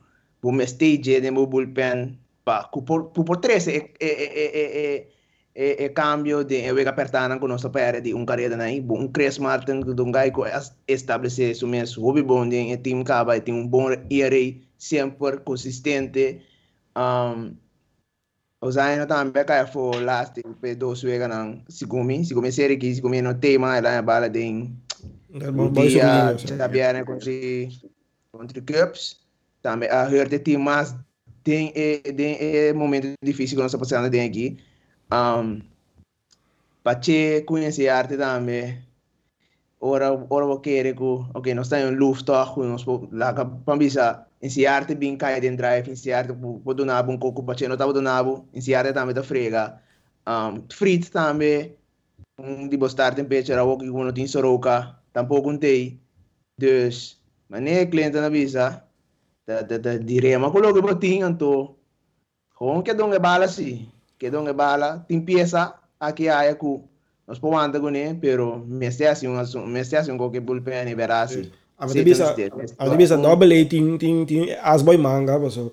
[0.43, 4.47] bu me stage de mo bullpen pa ku por ku por tres e e e
[4.63, 5.20] e e
[5.61, 8.95] e e cambio de e wega pertana con nostro pere di un carriera nai bu
[8.95, 10.47] un Chris Martin ku dun gai ko
[10.87, 14.45] establecer su mes hobby bonding e team caba e tem um bom ERA
[14.79, 16.41] sempre consistente.
[16.97, 17.59] Um
[18.63, 23.35] Usain também cai fo last pe dos wega nang sigumi sigumi serie ki sigumi no
[23.35, 24.29] tema e la bala
[25.53, 27.33] Bom, um dia já vieram contra
[28.33, 29.21] contra Cups
[29.63, 30.95] também a herde tem mais
[31.45, 31.73] tem
[32.17, 34.59] tem é momento difícil que nós passando tem aqui
[35.13, 35.61] um
[36.83, 38.83] Pache conhecer arte também
[39.81, 41.03] ora ora vou querer que
[41.35, 42.85] ok nós temos luft nós
[43.65, 47.75] pambisa esse arte bem cai dentro drive esse arte pode donar um pouco Pache não
[47.75, 49.81] estava donando esse arte também da frega
[50.27, 51.77] um Fritz também
[52.39, 56.01] um de bostar temperatura o que uno tem soroka tampouco tem.
[56.59, 57.19] Dus,
[57.51, 58.85] wanneer cliënt na visa,
[59.47, 61.77] da da da direma ko logo boting anto.
[62.55, 63.89] Kung que dong bala si,
[64.21, 66.85] que dong bala, tem pieza aqui aya ku.
[67.27, 71.51] Nós pomanda com né, pero me se assim um me qualquer bullpen e verasi.
[71.79, 72.37] A gente bisa,
[72.77, 75.73] a gente bisa double A ting ting ting as boy manga, so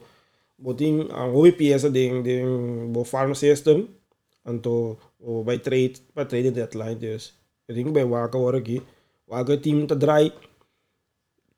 [0.57, 3.89] boting ang hobby pieza ding ding bo farm system
[4.47, 7.36] anto o by trade by trade deadline dus.
[7.67, 8.79] Eu digo bem waka ora aqui.
[9.27, 10.31] Waka team ta dry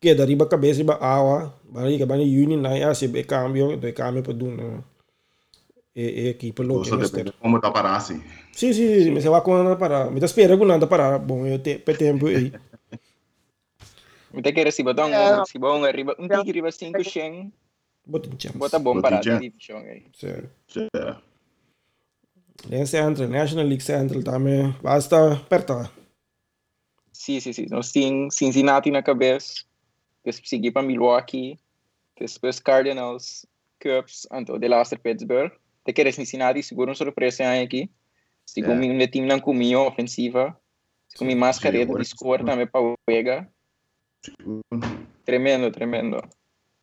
[0.02, 3.78] que dari ba cabeça ba awa, bari ka bani union na ya se be cambio,
[3.78, 4.82] do cambio pa dun.
[6.00, 8.16] E e equipe lo Cosa depende come da parassi.
[8.52, 10.10] Sì, sì, sì, mi se va con andare para.
[10.10, 11.20] Mi da spera con andare para.
[11.20, 12.52] Bom, eu te per tempo aí.
[14.32, 15.44] Mita kira si Batong, Yeah.
[15.44, 17.52] si Bong arriba, un tiki riba 5 Sheng,
[18.04, 18.58] Botin chance.
[18.58, 19.40] bota bom Botin para chance.
[19.42, 20.04] division eh.
[20.14, 20.50] Sério.
[20.68, 20.88] Cioè,
[22.70, 24.74] Nem Central, National League Central também.
[24.82, 25.92] Basta apertar.
[27.12, 27.66] Sim, sim, sim.
[27.70, 29.64] Nós temos Cincinnati na cabeça,
[30.24, 31.58] depois seguir para Milwaukee,
[32.18, 33.46] depois Cardinals,
[33.82, 35.52] Cubs, então de last Pittsburgh.
[35.90, 37.90] Te queres Cincinnati, seguro uma surpresa aí aqui.
[38.56, 38.80] Yeah.
[38.80, 39.04] yeah.
[39.04, 40.56] um time não comigo ofensiva.
[41.18, 43.50] Com minha máscara de score também para Vega.
[45.26, 46.22] Tremendo, tremendo.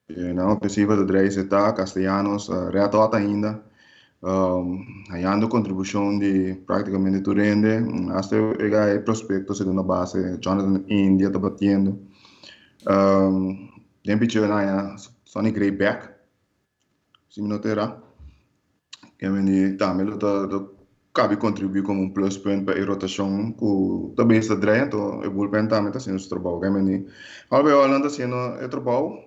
[0.08, 3.62] E na ofensiva do Dreis está Castellanos, uh, reato ainda.
[4.24, 4.84] Um,
[5.48, 7.86] contribuição de praticamente tudo rende.
[8.12, 11.96] Hasta pegar o prospecto segunda base, Jonathan India está batendo.
[12.90, 13.70] Um,
[14.02, 16.08] tem pitcher na Sonny Grayback.
[17.30, 18.05] Se me notará.
[19.18, 20.46] Que me também está
[21.16, 25.66] cabe contribuir como um plus point para a rotação que também está dentro, o bullpen
[25.66, 26.60] também está sendo trabalho.
[26.60, 27.06] Que me
[27.48, 29.24] Albe Holland está sendo o trabalho.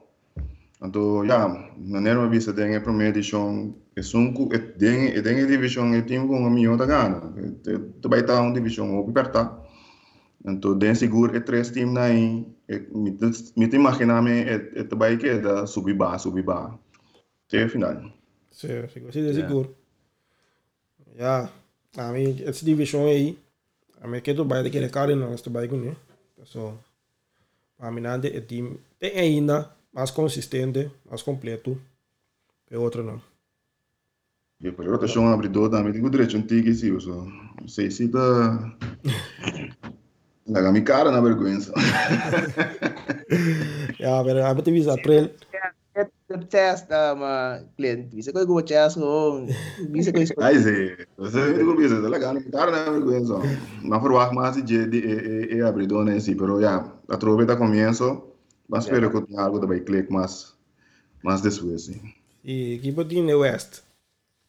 [0.82, 1.48] Então, ja,
[1.78, 5.94] na nerva vista tem a primeira edição, é sunco, é tem, é tem a divisão,
[5.94, 7.22] é time com a minha outra gana.
[8.02, 9.60] Também está uma divisão muito aperta.
[10.46, 12.46] Então, tem seguro é três times aí,
[12.96, 16.80] me imaginar me é é também que da subir ba, subir ba.
[17.48, 18.14] Até final.
[18.52, 19.12] Sério, seguro.
[19.12, 19.76] Sim, seguro.
[21.16, 21.50] Ja,
[21.98, 23.38] a mim, essa divisão aí,
[24.02, 25.98] a mim que tu vai daquele Cardinals, tu vai com ele.
[26.46, 26.78] So,
[27.80, 31.80] a mim nada é time, tem ainda mais consistente, mais completo,
[32.68, 33.22] que outro não.
[34.62, 38.08] E per rotação abridor também tem o direito antigo, sim, eu só não sei se
[38.12, 38.78] tá...
[40.48, 41.60] Laga mi cara na vergonha.
[44.00, 45.30] Ja, pero a mim te visa april,
[46.50, 49.46] test uma cliente bisa ko go chess ko
[49.90, 53.40] bisa ko Ai, Zé, você me digo isso, tá legal, não cara na vergonha só.
[53.84, 57.56] Não for mais de de e e abridor né, sim, pero já, a trove da
[57.56, 58.24] começo,
[58.68, 60.54] mas espero que tenha algo também clique mais
[61.24, 62.00] mais depois, sim.
[62.44, 63.82] e equipe o West.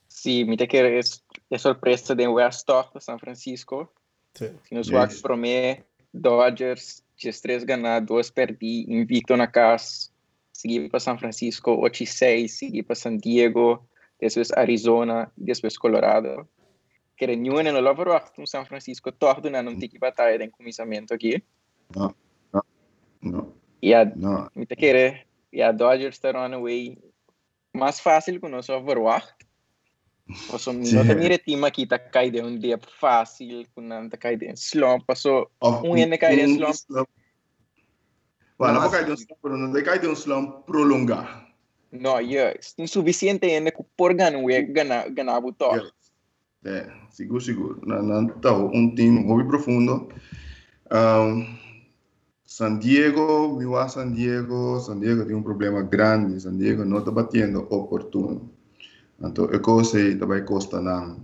[0.08, 3.88] Sim, me te queres é surpresa de West Talk de São Francisco.
[4.34, 4.50] Sim.
[4.70, 5.20] Nos Yes.
[5.20, 7.02] promete Dodgers,
[7.42, 10.09] 3 ganhar, 2 perder, invicto na casa.
[10.60, 13.82] Seguir para São Francisco, 8 e 6, seguir para San Diego,
[14.20, 16.46] depois Arizona, depois Colorado.
[17.16, 21.14] Quero nenhum no Rock com São Francisco, todo não não tem que batalha em começamento
[21.14, 21.42] aqui.
[21.96, 22.14] Não,
[23.80, 24.50] E a, não.
[24.76, 26.98] querer, e a Dodgers está runaway
[27.72, 29.32] mais fácil que o nosso Overwatch.
[30.50, 30.96] Passo, Sim.
[30.96, 35.06] não tem time aqui tá caído um dia fácil, com não tá caído em slump,
[35.06, 37.08] passou Um ene cai em slump.
[38.60, 38.90] Well, não Nossa.
[38.90, 41.48] vai cair de um slump, pero não vai cair de um slump prolongar.
[41.90, 42.74] No, yes.
[42.76, 45.78] Insuficiente ainda que por ganhar, ganhar, ganhar o top.
[45.78, 45.92] Yes.
[46.62, 47.80] É, seguro, seguro.
[47.86, 50.08] Não, não, tá, um time muito profundo.
[50.92, 51.58] Um,
[52.44, 56.98] San Diego, va a San Diego, San Diego tiene un problema grande, San Diego no
[56.98, 58.50] está batiendo oportuno.
[59.22, 61.16] Entonces, e cose também costa na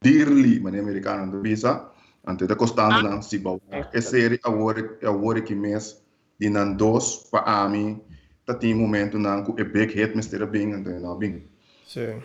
[0.00, 1.90] dirli, mas americano não visa,
[2.22, 3.58] então está custando na se bom.
[3.70, 6.03] É série agora agora que mês
[6.44, 8.00] de nan dos para a mim,
[8.44, 11.42] tá tem momento na que é big hit, mas terá bem, então não bem.
[11.86, 12.20] Sim.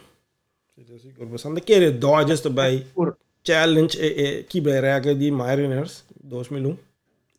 [1.32, 2.86] Bastante querer Dodgers também.
[3.46, 6.78] Challenge e quebra regra de Mariners 2001.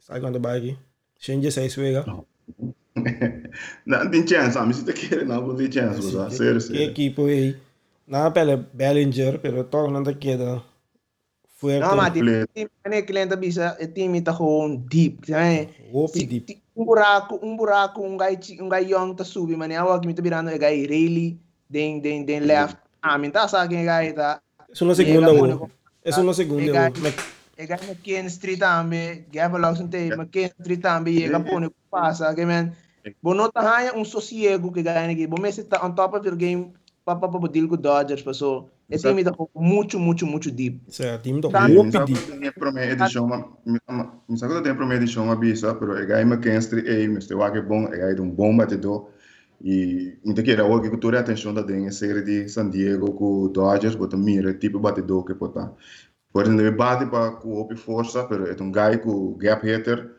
[0.01, 0.79] Sai quando vai aqui.
[1.19, 2.05] Change seis vega.
[3.87, 6.67] Não tem chance, a mim se te quer não vou ter chance, você sério, Que
[6.67, 6.83] sério.
[6.91, 7.57] equipo aí.
[8.07, 10.63] Na pele Bellinger, pero toch não te queda.
[11.57, 11.87] Fuerte.
[11.87, 12.51] Não, mas Completo.
[12.51, 15.69] o time né, cliente bisa, o time está com deep, sabe?
[15.93, 16.63] Hope Se- deep.
[16.81, 19.23] Um buraco, um buraco, um guy, chi- um guy young tá
[19.59, 22.77] mas a hora que me tá virando é guy really, den, den, den left.
[23.03, 24.41] Ah, me tá sabe quem guy tá.
[24.73, 25.59] Es una segunda Llega, U.
[25.59, 25.73] pone-
[26.03, 26.91] Es una segunda.
[26.91, 27.15] Me-
[27.59, 32.35] É guy McKen Street também, Gava Lawson tem, McKen Street também, chega põe o passa,
[32.35, 32.73] que man.
[33.23, 36.27] Bom, não tá ranha um sossego que guy aqui, bom, mas tá on top of
[36.27, 36.73] your game,
[37.05, 38.71] papa para deal com Dodgers, passou.
[38.91, 40.81] É time tá com muito, muito, muito deep.
[40.89, 41.19] O sea,
[41.51, 41.67] Tá.
[41.67, 42.21] Hope sa deep.
[44.29, 47.35] mi sa ko tem prome edition ma bisa, pero e gai McKinstry e mi ste
[47.35, 49.09] wa que bom, e gai um bom batedor.
[49.63, 53.49] E mi te queira hoje que tu atenção da tem série de San Diego com
[53.53, 55.73] Dodgers, bota mira tipo batedor que pota.
[56.33, 60.11] Por exemplo, ele bate para com hope força, pero é um guy com gap hitter,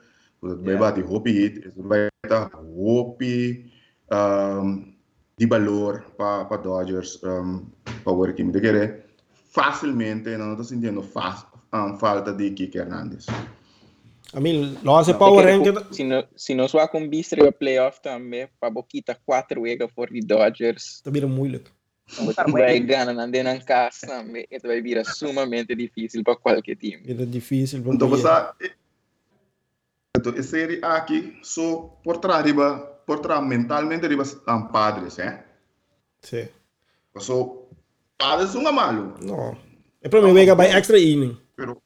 [0.42, 3.66] bota vai bate hope hit, vai estar hope
[4.12, 4.94] um,
[5.42, 7.66] de valor para para Dodgers um,
[8.04, 9.04] para o que me te queira
[9.50, 13.26] facilmente não estou sentindo fa um, falta de Kike Hernandez.
[14.34, 15.94] A mí lo hace Power Ranking.
[15.94, 20.10] Se no, se nós vamos com bistre o playoff também, para boquita quatro wega for
[20.12, 21.72] de Dodgers, Está bien moeilijk.
[22.52, 27.02] vai ganhar em casa também, isso vai virar sumamente difícil para qualquer time.
[27.08, 27.80] Era difícil.
[27.88, 28.28] Então você
[30.18, 35.44] então, essa série aqui só por trás riba, por trás mentalmente riba um padres, eh?
[36.22, 36.50] Sí.
[37.18, 37.68] So
[38.18, 39.58] padres são malo, No.
[40.02, 41.38] El premio Vega by extra inning.
[41.56, 41.82] pero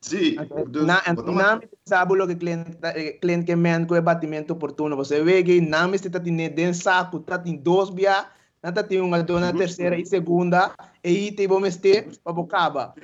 [0.00, 4.96] sim, bota na sabe lo que cliente eh, cliente que men com batimento oportuno.
[4.96, 8.26] Você vê que me está tendo den saco, tá tem dois bia,
[8.62, 10.72] na tá tem uma dona terceira e segunda,
[11.04, 12.94] e aí tem bom este para bocaba.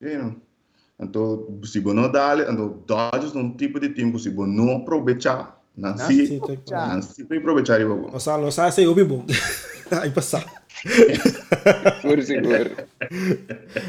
[0.00, 0.40] Sim.
[1.00, 4.50] Então, se você não dá, então Dodgers é um tipo de time que se você
[4.50, 6.86] não aproveitar, não Sí, se te- Já.
[6.94, 8.10] não se aproveitar riba bom.
[8.14, 9.24] O sea, lo sabe se ubi bom.
[9.90, 10.44] Aí passa.
[12.02, 12.70] Por seguro.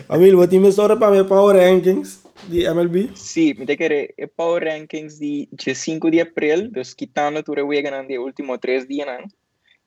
[0.09, 3.11] A mí lo team ahora para ver Power Rankings de MLB.
[3.15, 7.53] Sim, me te querer é Power Rankings de, de 5 de abril, dos quitando tu
[7.53, 9.27] rewega na de último 3 dias, não?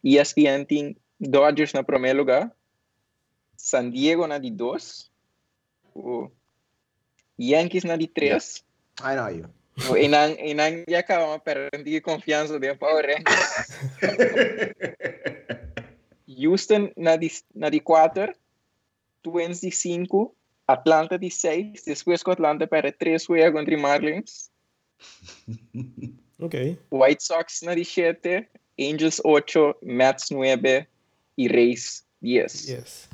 [0.03, 2.51] ESPN tem Dodgers na primeiro lugar,
[3.57, 5.11] San Diego na de 2,
[5.95, 6.31] o
[7.39, 8.65] Yankees na de 3,
[9.01, 9.45] I know you.
[9.91, 13.67] O Inang, Inang ya acabamos perder confiança de Power Rankings.
[16.27, 18.35] Houston na de, na de 4,
[19.23, 20.35] Twins de 5,
[20.67, 24.51] Atlanta de 6, depois com Atlanta para 3 juega contra Marlins,
[26.39, 26.77] Ok.
[26.91, 28.49] White Sox na de 7,
[28.79, 30.87] Angels 8, Mets 9
[31.37, 32.67] y Rays 10.
[32.67, 33.09] Yes.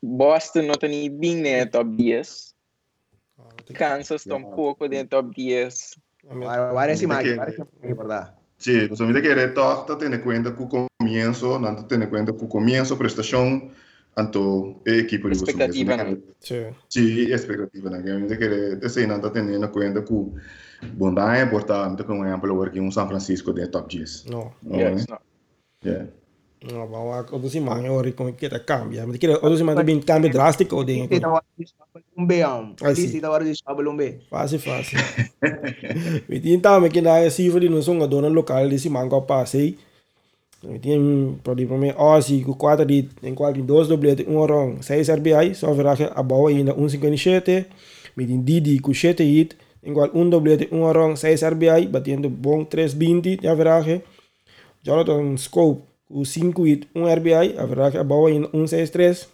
[0.00, 2.47] Boston no tenía bien en el top 10.
[3.68, 6.00] Te- Kansas tampoco en el top 10.
[6.28, 8.32] a mí- Parece Tem mais, que- parece mais, verdade.
[8.58, 12.32] Sim, você me querer toca tendo em conta que o começo, não tendo em conta
[12.32, 13.70] que o começo, prestação,
[14.18, 16.18] então, a equipe de Expectativa.
[16.40, 16.66] Sí.
[16.88, 17.98] Sim, expectativa, né?
[18.18, 20.34] Me querer, assim, não tá tendo em conta que o
[20.94, 24.24] bondade é importante, como exemplo, working um São Francisco de top 10.
[24.24, 24.52] No.
[24.70, 25.18] Yes, no.
[25.84, 26.08] Yeah.
[26.60, 29.06] No, vamos a otro semana ahora como que te cambia.
[29.06, 31.66] Me quiere otro semana bien cambio drástico de Esse da hora de
[32.16, 32.74] um B, um.
[32.82, 33.04] Ah, sim.
[33.04, 33.52] Esse da hora de
[33.88, 34.18] um B.
[34.28, 34.98] Fácil, fácil.
[36.28, 39.78] Me tiene também que na cifra de não são dona local de se manca passei.
[40.64, 44.84] Me tiene por exemplo Ozzy com 4 de em qual tem 2 doblete, 1 rong,
[44.84, 47.66] 6 RBI, só verá que a boa ainda 157.
[48.16, 52.28] Me tem Didi com 7 hit, em qual 1 doblete, 1 rong, 6 RBI, batendo
[52.28, 54.02] bom 320, já verá que
[54.82, 59.28] Jonathan Scope com 5 hit, 1 RBI, a verá que a boa ainda 163.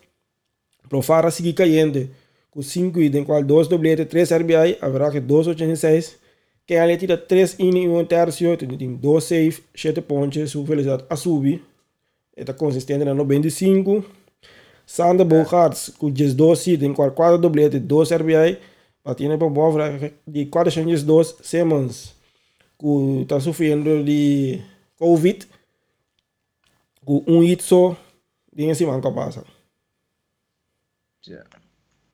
[0.89, 2.11] Profara sigue cayendo
[2.51, 6.19] com 5 hits, em qual 2 doblete, 3 RBI, haverá que 286.
[6.67, 11.05] Que ele tira 3 innings e 1 tercio, tem 2 save, 7 pontos, sua felicidade
[11.09, 11.63] a subir.
[12.37, 14.05] Está consistente no 95.
[14.87, 18.59] Sander Bogarts com 12 hits, em qual 4 doblete, 2 RBI,
[19.05, 22.15] batendo para boa de 402 Simmons,
[22.79, 24.61] que está sofrendo de
[24.99, 25.47] Covid,
[27.07, 27.97] 1 hit só,
[28.53, 29.45] de em cima que passa.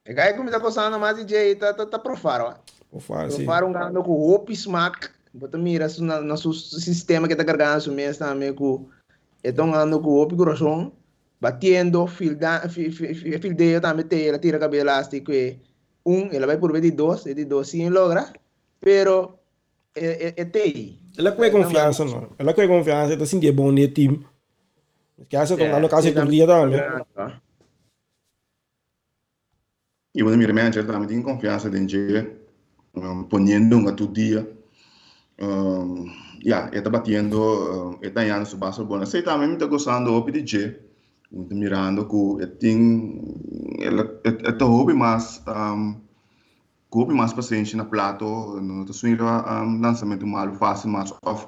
[0.07, 2.55] E aí, como tá coçando mais DJ, tá, tá, tá pro faro, ó.
[2.91, 3.45] Profar, sim.
[3.45, 5.09] Profar um ganho com Hope Smack.
[5.33, 8.89] Bota mira no nosso sistema que está carregando o mês também com
[9.45, 10.93] então ando com Hope Grossão.
[11.41, 15.59] Batendo, fildeio também tem, ela tira cabelo elástico e
[16.05, 18.31] um, ela vai por de dois, de dois sim logra,
[18.79, 19.39] pero
[19.95, 20.99] é, é, é tem.
[21.17, 22.29] Ela com confiança, não.
[22.39, 24.27] Ela com confiança, está sentindo bom no time.
[25.29, 26.83] Que hace con la casa por día también.
[30.13, 32.37] E o meu manager também tem confiança em dia,
[32.95, 34.51] um, ponendo um a todo dia.
[35.39, 36.11] Um,
[36.45, 39.07] yeah, está batendo, está indo su base bom.
[39.07, 40.81] Sei também está gostando do PDG,
[41.31, 43.23] está mirando que tem,
[43.79, 45.95] está hobby mais, um,
[46.93, 51.47] hobby mais paciente na plato, não está suindo um, lançamento mal fácil, mais off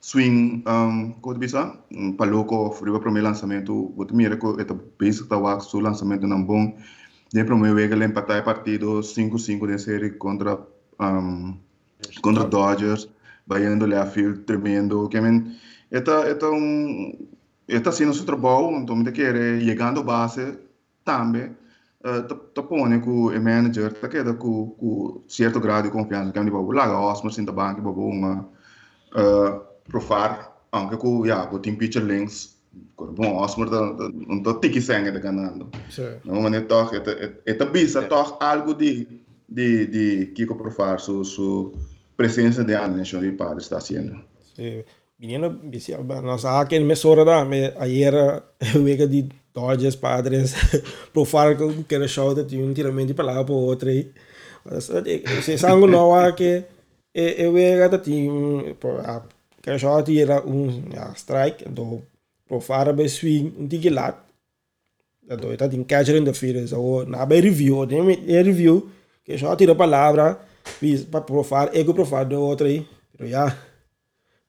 [0.00, 5.36] swing um, como bisa um, paloko friba primeiro lançamento o mira que eta basic tá
[5.36, 6.74] o su lançamento não bom
[7.32, 10.58] de primeiro vega ele empatar partido 5-5 de série contra
[10.98, 11.54] um,
[12.22, 13.08] contra Dodgers
[13.46, 15.56] vaindo a field tremendo que men
[15.90, 17.12] eta eta um
[17.68, 20.58] eta sendo seu trabalho então me quer chegando base
[21.04, 21.54] também
[22.04, 22.22] uh,
[22.54, 26.44] tá pone com o manager tá queda com com certo grau de confiança que é
[26.44, 28.48] tipo lá Osmar sinta banco bobo uma
[29.14, 30.30] uh, provar
[30.72, 32.60] anche con ja con team pitcher links
[32.96, 35.68] bom Osmer não tô tiki sangue da ganhando
[36.24, 37.00] não mas toch é
[37.46, 39.06] é é bisa toch algo de
[39.48, 41.72] de de Kiko provar su su
[42.16, 44.22] presença de ano national de padre está sendo
[44.54, 44.84] sí
[45.18, 45.50] viniendo
[46.22, 48.14] nos ha que me sora da me ayer
[48.74, 50.54] vega di Dodgers padres
[51.12, 51.56] provar
[51.88, 54.12] que era show de um tiramento para lá para outro aí
[55.42, 56.64] se sangue não há que
[57.12, 57.98] é é vega da
[59.62, 62.02] team Kershaw era um ja, strike, então
[62.46, 64.16] profara bij swing um tige lat.
[65.20, 68.88] Dat doe dat in catcher in de vier zo na bij review, nem em review,
[69.22, 70.38] Kershaw tira palavra,
[70.80, 72.86] vis para profar, ego profar do outro aí.
[73.16, 73.56] Pero ja,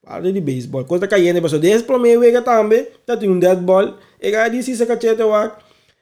[0.04, 0.84] Parle de baseball.
[0.86, 4.76] Coisa caindo, mas desde pro meio ega também, tá tem um dead ball, ega disse
[4.76, 5.56] se cachete wa.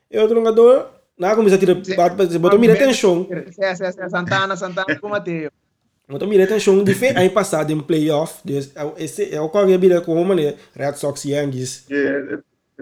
[0.09, 1.75] E outro jogador, na começa a tirar,
[2.39, 3.27] botou mira atenção.
[4.09, 5.09] Santana, Santana com
[6.09, 6.15] Mateo.
[6.15, 8.41] Então, mira atenção, de feito, ano passado em playoff,
[8.97, 11.85] esse é o que eu vi com né, Red Sox Yankees.
[11.89, 12.39] É,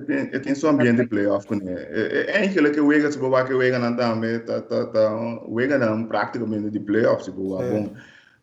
[0.10, 1.70] é, tem seu ambiente de playoff ele.
[1.70, 5.16] É aquilo que o Wega se boa que o Wega não também, tá, tá, tá,
[5.46, 7.94] o Wega não praticamente de playoff se boa, bom.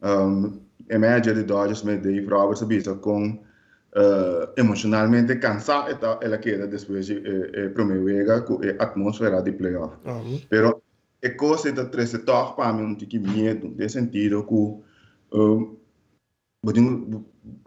[0.02, 6.18] Um, é média de Dodgers, mas daí prova se bisa com uh, emocionalmente cansado, então
[6.20, 7.22] ela queda depois de
[7.54, 9.96] eh, primeiro Wega com a atmosfera de playoff.
[10.04, 10.40] Uhum.
[11.24, 14.54] É coisa da treze toque para mim um tique medo de sentido que
[15.32, 15.74] um,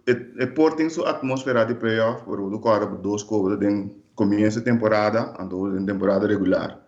[0.05, 4.61] é, é por tem sua atmosfera de playoff por o cara dois cobras de começo
[4.63, 6.85] temporada ando em temporada regular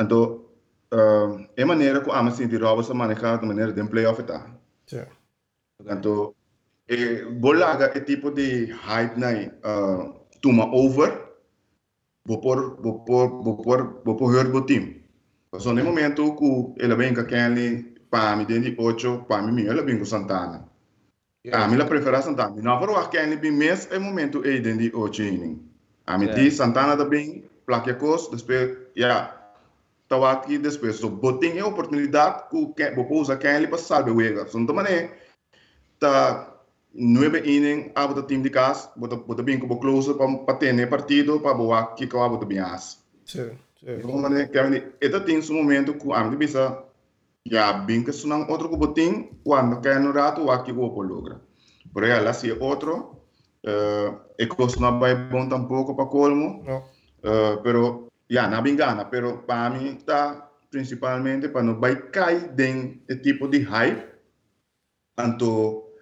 [0.00, 0.44] então
[0.92, 4.50] uh, é maneira que a me sentir rouba se manejar de maneira de playoff tá
[5.80, 6.34] então
[6.88, 11.10] é bolaga é tipo de hype na uh, tuma over
[12.26, 15.03] vou por vou por vou por vou por hurt o time
[15.58, 19.62] So, nel momento que ele vem com aquele para mim dentro de 8, para mim,
[19.62, 20.68] ele vem com Santana.
[21.52, 22.54] A mim, la prefere Santana.
[22.62, 25.68] Não, para o aquele bem mês, é momento ele dentro de 8 inning.
[26.06, 26.50] A mim, yeah.
[26.52, 29.34] Santana também, placa cos, depois, já,
[30.04, 30.96] estava aqui depois.
[30.96, 34.46] So, botem a oportunidade que vou usar aquele para salvar o Ega.
[34.46, 35.10] So, então, mané,
[35.98, 36.54] tá,
[36.94, 40.88] nove inning, abre o time de casa, bota, bota bem com o close para ter
[40.88, 43.02] partido, para boa, que acaba bota bem as.
[43.24, 43.50] Sim.
[43.84, 46.84] Que a mim, eta tem um momento que a mim bisa
[47.44, 51.40] ya bem que sunang outro que botin quando cai no rato aqui o pologra.
[51.92, 53.20] Por aí lá se outro
[53.66, 56.64] uh, e costo não vai bom tampouco para colmo.
[56.64, 56.78] No.
[57.20, 63.02] Uh, pero ya na bingana, pero para mim tá principalmente para não vai cair den
[63.06, 64.14] e tipo de hype.
[65.18, 65.92] Anto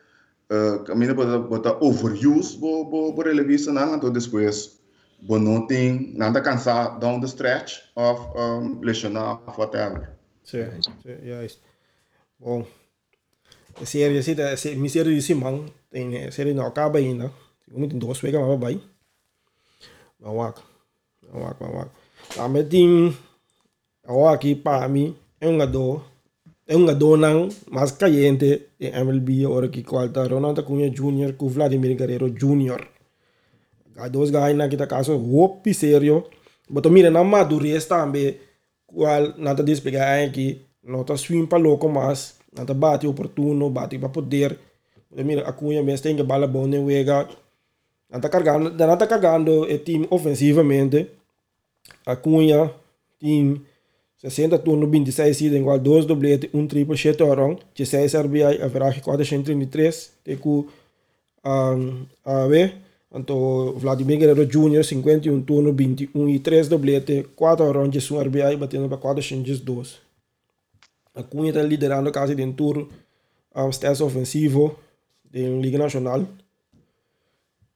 [0.51, 4.82] uh, caminho para botar overuse bo bo bo revista não, então depois
[5.23, 10.19] but nothing, nada cansado down the stretch of um, lesionar whatever.
[10.43, 10.67] Sim,
[11.03, 11.61] sim, juist.
[12.39, 12.67] Bom,
[13.81, 14.35] a série assim,
[14.73, 17.31] a miséria de Simão, tem a série não acaba ainda.
[17.71, 18.81] Tem duas vezes mais vai.
[20.21, 20.61] Mawak,
[21.33, 21.91] mawak, mawak.
[22.35, 23.17] Também tem,
[24.05, 26.05] agora aqui para mim é um gado,
[26.67, 31.35] é um gado não mais caliente em MLB, agora que qualta Ronaldo Acunha Jr.
[31.37, 32.92] com Vladimir Guerrero Jr.
[34.11, 36.25] dos guys na kita caso hopi serio.
[36.69, 38.39] But mira na madurez também
[38.87, 44.59] qual nada despegar aqui nota swim para louco mas nada bate oportuno bate para poder.
[45.11, 47.29] But mira a cunha mesmo tem que bala bom nem wega
[48.11, 51.09] nada carregando nada carregando o time ofensivamente.
[52.07, 52.71] A cunha
[53.19, 53.61] team
[54.23, 60.13] 60 turno 26 ida igual 2 doblete, 1 triple, 7 orang, 16 RBI, average 433,
[60.23, 60.69] teku
[61.45, 62.07] um,
[62.49, 62.77] ver,
[63.15, 68.89] Anto Vladimir Guerrero Jr., 51 turno, 21 e 3 doblete, 4 rondes, 1 RBI, batendo
[68.89, 70.01] para 402.
[71.15, 72.89] A Cunha está liderando quase de tour
[73.55, 74.79] um, stats ofensivo
[75.31, 76.27] da Liga Nacional.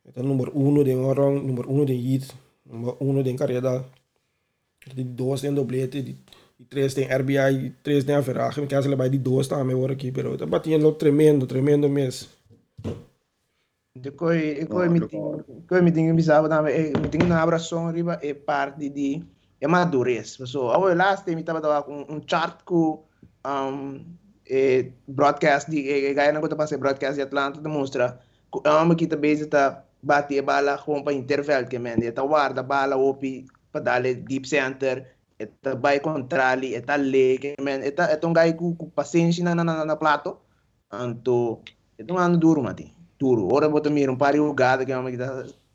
[0.09, 2.33] Está número 1 de orang, número 1 de hit,
[2.65, 3.85] número 1 de carreira.
[4.95, 6.17] De 2 tem doblete, de
[6.71, 8.61] 3 tem RBI, de 3 tem average.
[8.61, 12.29] Me quero levar de 2 também agora aqui, pero está batendo tremendo, tremendo mesmo.
[14.01, 18.35] Depois, depois me tenho, depois me tenho bizarro também, me tenho na abração riba é
[18.35, 19.25] parte de
[19.61, 20.39] é madurez.
[20.45, 23.05] So, ao last time estava dando um, um chart com
[23.45, 24.05] um,
[24.49, 28.21] é, broadcast de é, gaya na conta para broadcast de Atlanta demonstra
[28.53, 32.23] que a uma que também está bate a bala com para intervalo que men, está
[32.23, 38.05] guarda bala opi para darle deep center, está vai controle, está lê que men, está
[38.11, 40.39] é um gaya com paciência na na na, na plato,
[40.93, 41.61] anto
[41.99, 42.96] é um ano duro mati.
[43.19, 43.49] Duro.
[43.53, 45.19] Ora bota mir um pari jogada que é uma que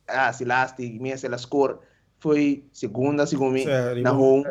[0.08, 1.78] ah, se lasti, minha se la score
[2.20, 4.46] foi segunda, segunda na home.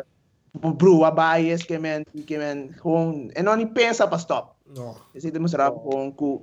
[0.53, 4.53] Bro, a bias que men que men home, e não pensa para stop.
[4.65, 4.95] No.
[5.15, 6.41] Esse demonstrar com que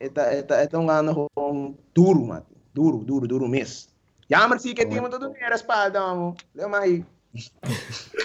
[0.00, 2.46] eta um ano home duro, mano.
[2.72, 3.90] Duro, duro, duro mesmo.
[4.30, 6.36] Já mas sim que time todo era espalda, mano.
[6.54, 7.02] Leu mais.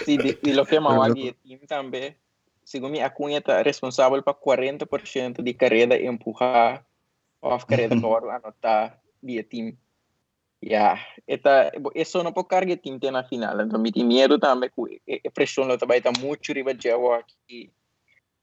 [0.04, 2.16] Sim, e lo que mal ali time também.
[2.64, 6.84] Segundo a Cunha está responsável por 40% de carreira empurrar
[7.42, 9.76] of carreira baru anotar dia tim
[10.60, 15.20] ya eta eso no pode carregar tim na final então me tem medo também que
[15.26, 17.70] a pressão lá também está muito riba Jawa aqui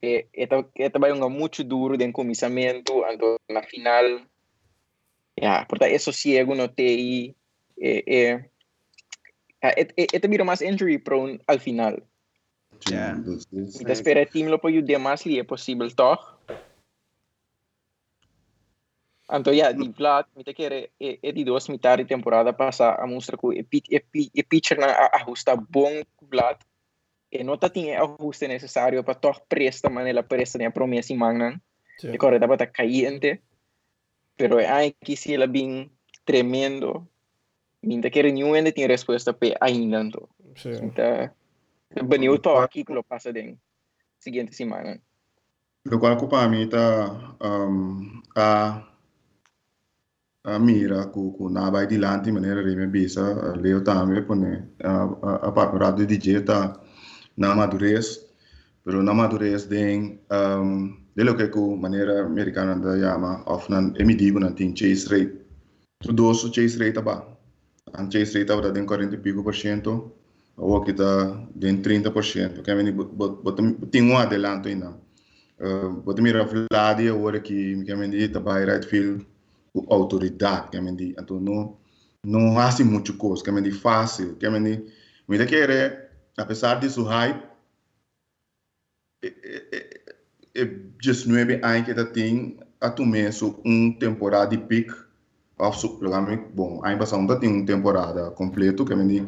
[0.03, 4.19] e eta eta vai um muito duro de começamento então na final.
[5.39, 7.33] Ya portanto isso ciego no TI
[7.77, 8.43] e e
[10.13, 11.95] eta vira mais injury prone al final.
[12.91, 13.17] Yeah.
[13.17, 16.35] Então espera time lo pode ajudar mais li é possível toch
[19.33, 22.93] Anto ja, di Vlad, mi te kere e, e di dos mitad de temporada passa
[22.95, 26.61] a mostra que e, e, e pitcher na ajusta bom Vlad.
[27.31, 31.17] E não tá tinha ajuste necessário para toch presta maneira presta nem a promessa em
[31.17, 31.59] magnan.
[32.03, 33.41] E corre da bata caiente.
[34.37, 35.47] Pero ai que se ela
[36.25, 37.07] tremendo.
[37.81, 40.29] Minta que nenhum ainda tem resposta para ainda então.
[40.83, 43.59] Então, baniu to aqui que lo passa den
[44.19, 45.01] seguinte semana.
[45.85, 48.92] Lo qual para mim tá um, a a
[50.43, 56.03] mira ku ku na bai di lanti manera rime bisa leo tame pone a paperato
[56.05, 56.79] di dieta
[57.37, 58.19] na madurez
[58.83, 63.95] pero na madurez den um, de lo que ku manera americana da llama of nan
[63.97, 65.31] emi digo nan tin chase rate.
[66.01, 67.23] Tu doso chase rate ba
[67.93, 70.11] an chase rate aba den 40 pico por ciento
[70.57, 74.91] o aqui tá den 30 por cento que meni botam tem um adelanto ainda.
[75.57, 79.25] Uh, botam mira Vladi agora que que meni tá by right field
[79.89, 81.77] autoridade, que me então não
[82.25, 84.85] não faz muito coisa, que me fácil, que me
[85.27, 87.43] me querer, apesar disso hype,
[89.23, 89.33] é,
[89.71, 90.15] é,
[90.55, 93.29] é 19 anos que tem a tomar
[93.63, 94.57] uma temporada de
[95.73, 99.27] suplemento bom, aí passar um tem uma temporada completa, que me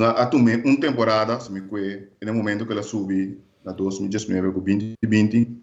[0.00, 4.60] a tomar uma temporada, se me que no momento que ela sube na 2019 com
[4.60, 5.62] 2020,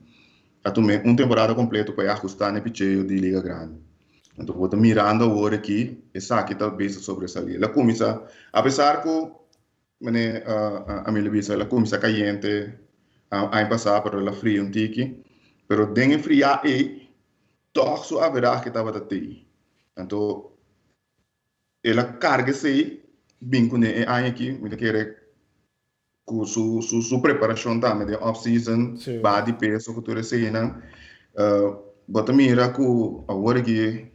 [0.64, 3.93] a tomar uma temporada completa para ajustar no picheio de liga grande.
[4.38, 7.58] Então, vou mirando agora aqui, essa aqui talvez sobresalir.
[7.58, 9.32] Ela começa, apesar que
[10.02, 12.74] mane a a minha visa ela começa caliente,
[13.30, 15.24] a a passar para ela frio um tiki,
[15.68, 17.10] pero den fria e
[17.74, 19.44] toch so haverá que estava até.
[19.98, 20.52] Então,
[21.84, 23.04] ela carga se
[23.40, 25.24] bem com é aí aqui, me querer
[26.26, 31.78] com su su su preparação também de off season, body peso que tu recebe, uh,
[32.08, 34.13] bota mira com agora que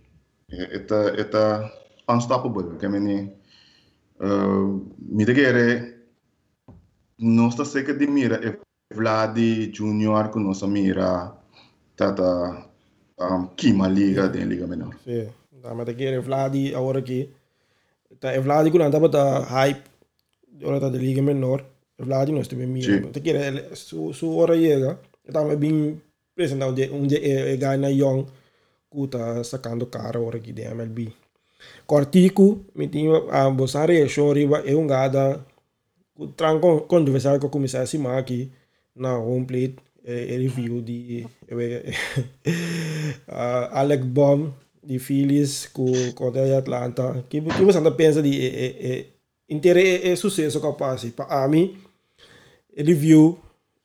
[0.49, 1.71] это, это
[2.07, 2.77] unstoppable.
[2.77, 3.31] Que meni,
[4.19, 5.93] uh, mi te kere,
[7.17, 8.57] nossa seca de mira é
[8.93, 11.33] Vladi Junior que nossa mira
[11.95, 12.69] tata
[13.19, 14.95] um, kima liga den liga menor.
[15.03, 15.29] Sim,
[15.61, 17.29] da mas te kere Vladi agora aqui,
[18.19, 19.83] tá é Vladi que não tava da hype,
[20.61, 21.65] agora tá de liga menor.
[21.97, 23.11] Vladi não esteve mira.
[23.11, 24.99] Te kere su su hora chega,
[25.31, 26.01] tava bem
[26.33, 28.25] apresentado um dia é ganha young
[29.44, 31.12] sacando cara ora aqui de MLB.
[31.86, 35.44] Cortico, me tinha a Bosare e Shoriba e um gada
[36.36, 38.50] tranco com adversário que começar a cima aqui
[38.94, 41.60] na home plate e, review de uh,
[43.72, 48.66] Alec Baum de Phillies com com de Atlanta que que você anda pensa de é,
[48.66, 49.06] é,
[49.48, 51.76] inteiro é, é sucesso capaz para a mim
[52.82, 53.38] review,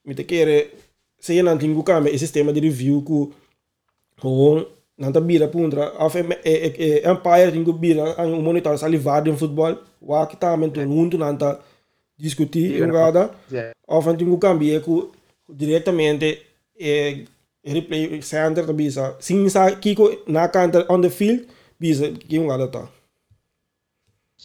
[0.06, 0.76] me te querer,
[1.20, 3.34] se não que cambiar sistema de review que
[5.12, 5.52] tá bira
[6.44, 9.78] é é Empire que bira um monitor salivado em futebol,
[10.22, 11.60] aqui também tem um não tá
[12.18, 13.32] discutir jogada,
[13.88, 15.10] of tem que cambiar que
[15.50, 16.42] diretamente
[16.80, 17.26] é
[17.64, 21.48] replay center tá bisa, sim sa kiko na canta on the field
[21.80, 22.88] bisa um gada tá.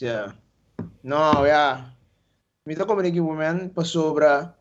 [0.01, 0.35] Yeah.
[1.03, 1.91] No, yeah.
[2.67, 4.55] Mita ko manigi woman pa sobra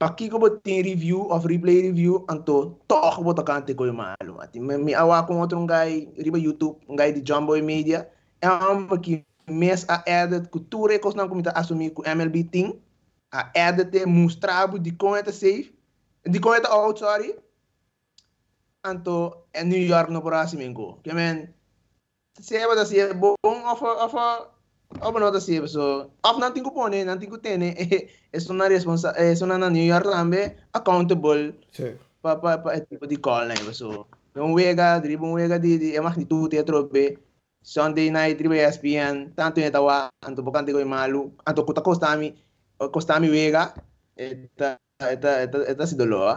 [0.00, 4.96] Paki ko tem review of replay review anto tok bo takante ko malo ati mi
[4.96, 8.08] awa ko outro guy riba YouTube guy de Jumbo Media.
[8.40, 12.80] Um que mes a edit cultura que não comita assumir com MLB team
[13.28, 15.68] a edit mostrabo de como safe
[16.24, 17.36] de como out sorry.
[18.82, 21.52] Anto é New York no próximo que men
[22.40, 24.14] se é bom of of
[24.98, 27.74] of não assim so of não tem que pôr não tem que ter né
[28.32, 31.54] é uma responsa é uma na New York também accountable
[32.20, 35.96] para para para tipo de call né so um wega dribo um wega de de
[35.96, 37.18] é magnitude é trope
[37.62, 42.34] Sunday night dribo ESPN tanto é tawa anto bocante ko malu anto kuta costami
[42.92, 43.72] costami wega
[44.16, 46.36] eta eta eta eta si dolor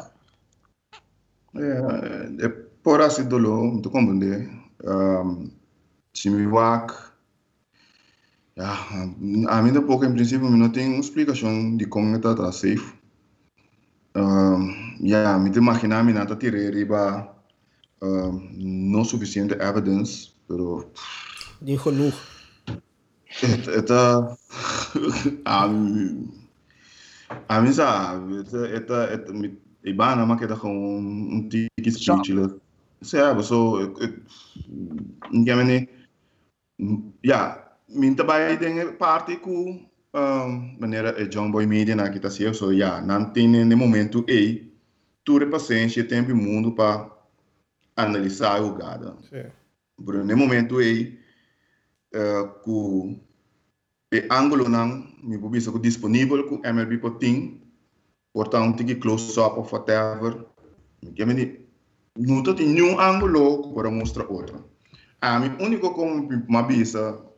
[1.55, 2.49] é, é
[2.83, 4.47] por assim dolor muito compreender
[4.83, 5.49] um,
[6.13, 7.12] time work ja,
[8.57, 12.93] a mim pouco em princípio não tem uma explicação de como está tá safe.
[14.15, 17.35] Um, ja, me imaginar me nada tirei riba
[18.01, 18.49] um,
[18.93, 20.91] não suficiente evidence, pero.
[23.25, 24.35] Het, het, uh,
[25.47, 26.31] a mim,
[27.49, 29.51] a mim sabe, het, het, het, het,
[29.83, 32.53] Ibana maak je dat gewoon een tiki speechless.
[32.99, 34.15] Ja, zo, ik, ik,
[37.93, 39.79] ik, ja, minta bai den parte ku
[40.13, 44.25] um, maneira é John Boy Media na kita sia so ya não tem no momento
[44.27, 44.71] e
[45.23, 47.09] tu paciência tempo e mundo para
[47.95, 49.15] analisar o gada
[50.05, 51.19] por no momento e
[52.15, 53.19] uh, ku
[54.13, 57.61] e ângulo não me vou ver disponível com MLB poting
[58.33, 60.45] portanto que close up of whatever.
[61.15, 61.67] Que me
[62.15, 64.73] não tem nenhum ângulo para mostrar outro
[65.23, 66.63] a mim único como uma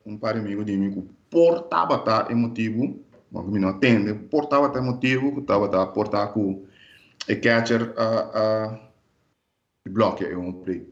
[0.06, 3.00] um par amigo de mim que portava tá emotivo,
[3.32, 6.66] mas me não atende, portava tá emotivo, que estava tá portar com
[7.28, 10.88] o catcher a a bloque é um play.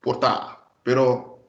[0.00, 1.40] Portar, pero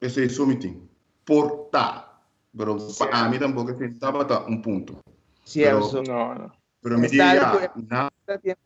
[0.00, 0.88] esse é só meeting.
[1.24, 2.22] Portar,
[2.56, 4.98] pero para mim tampouco estava tá um ponto.
[5.44, 6.02] Cierto.
[6.02, 6.52] No, no.
[6.82, 8.10] Pero me diga, na,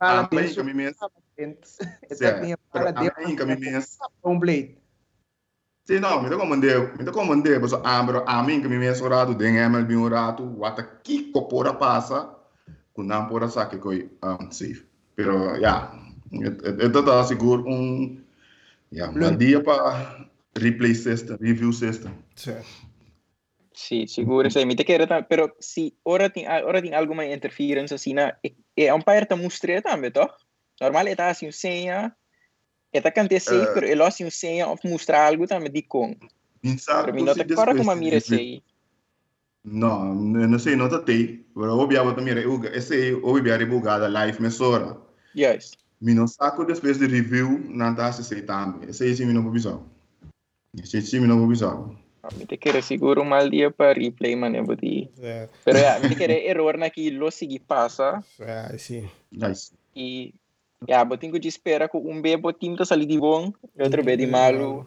[0.01, 0.97] a mãe que me mês,
[2.13, 3.57] certo, a mãe que me
[5.89, 8.69] não, me dá como mandei, me dá como mandei, mas a mim a mim que
[8.69, 12.29] me mês orado, den MLB um rato, wata kiko pora passa,
[12.93, 14.87] com não pora saque coi um safe.
[15.15, 15.91] Pero ja,
[16.31, 18.23] het dat seguro um
[18.91, 22.13] ja, um dia para replay system, review system.
[22.35, 22.69] Certo.
[23.73, 27.95] Sí, seguro, sí, me te quiero tam- pero si ora tem ora tem alguma interference
[27.95, 28.37] assim na
[28.77, 30.35] é um pair tá mostrar também, toch?
[30.81, 32.13] Normal é tá assim senha,
[32.93, 33.73] é tá cante sei, Eh.
[33.75, 36.15] pero ele assim senha of mostrar algo também de com.
[36.63, 38.63] Insa, Pero mi não te para como mira sei.
[39.65, 41.45] No, não sei, não tem.
[41.55, 44.97] Pero obviamente também uga, esse obviamente bugada live mesora.
[45.37, 45.73] Yes.
[46.01, 48.89] Mi não saco depois de review, não tá se sei também.
[48.89, 49.79] Esse esse mi não vou bisar.
[50.81, 51.77] Esse esse mi não vou bisar.
[52.37, 55.09] Me te quiero seguro um mal dia para replay man é bodi.
[55.17, 55.53] Certo.
[55.65, 59.09] Pero ja, me te quiero error na que lo segui passa Ah, sim.
[59.33, 59.73] Nice.
[59.95, 60.35] e
[60.87, 64.27] ja, botinho de espera com um bebo tá sali de bom, e outro bebo de
[64.27, 64.87] malo.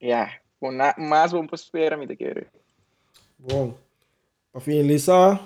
[0.00, 2.46] Ja, com na mais bom para espera me te quiero.
[3.38, 3.74] Bom,
[4.52, 5.40] para finalizar,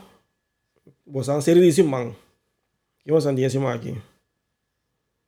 [1.07, 2.17] você é um série de simão.
[3.05, 4.01] que você tem simão aqui?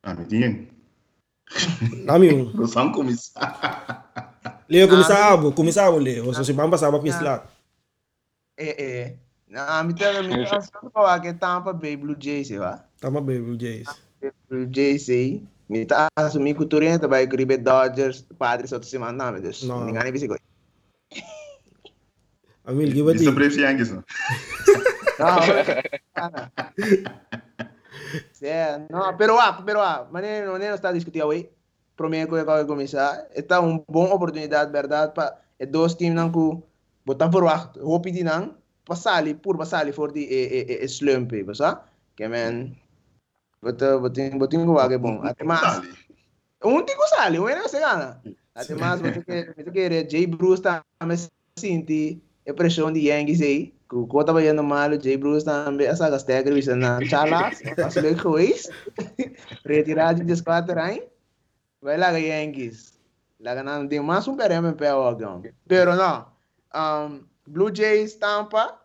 [0.03, 0.67] Ah, me tinha.
[2.03, 2.51] Nami um.
[2.53, 4.63] Não são começar.
[4.69, 6.25] Leo começar abo Leo.
[6.25, 7.47] Você se bamba sabe que lá.
[8.57, 9.15] Eh, eh.
[9.49, 10.45] Na, mi tell me,
[10.93, 12.83] falar que Tampa Bay Blue Jays, eu acho.
[12.99, 13.87] Tama baby Blue Jays.
[14.49, 15.43] Blue Jays aí.
[15.69, 19.63] Mi tá o Turinha vai gribe Dodgers, Padres, outro semana, não, meu Deus.
[19.63, 19.85] Não.
[19.85, 20.39] Ninguém nem vai
[22.65, 23.35] Amil, give Isso é it.
[23.35, 23.91] para os Yankees.
[23.91, 24.03] não?
[28.41, 31.49] É, não, pero ah, pero ah, mas não, não está discutindo aí.
[31.95, 33.27] Prometo que vai começar.
[33.35, 36.63] Está uma boa oportunidade, verdade, para dois times não que
[37.05, 38.55] botar por lá, hope de não,
[38.85, 41.77] passar ali, por passar ali for de é é slump, você?
[42.15, 42.71] Que man,
[43.61, 45.21] botar botar botar um vaga bom.
[45.23, 45.81] Até mais.
[46.63, 48.21] Um tico sale, é você gana.
[48.53, 53.41] Até mais, você que você que Jay Bruce tá mas sente a pressão de Yankees
[53.41, 53.73] aí.
[53.89, 58.13] ku kota ba yan malo Jay Bruce também essa gasta grevista na chalas as le
[58.13, 58.69] cois
[59.65, 61.09] retirado de squadra aí
[61.81, 62.93] vai lá Yankees.
[63.39, 65.17] Lá ga não tem mais um pereme pé o
[65.67, 66.27] pero não.
[66.75, 68.78] Um, Blue Jays Tampa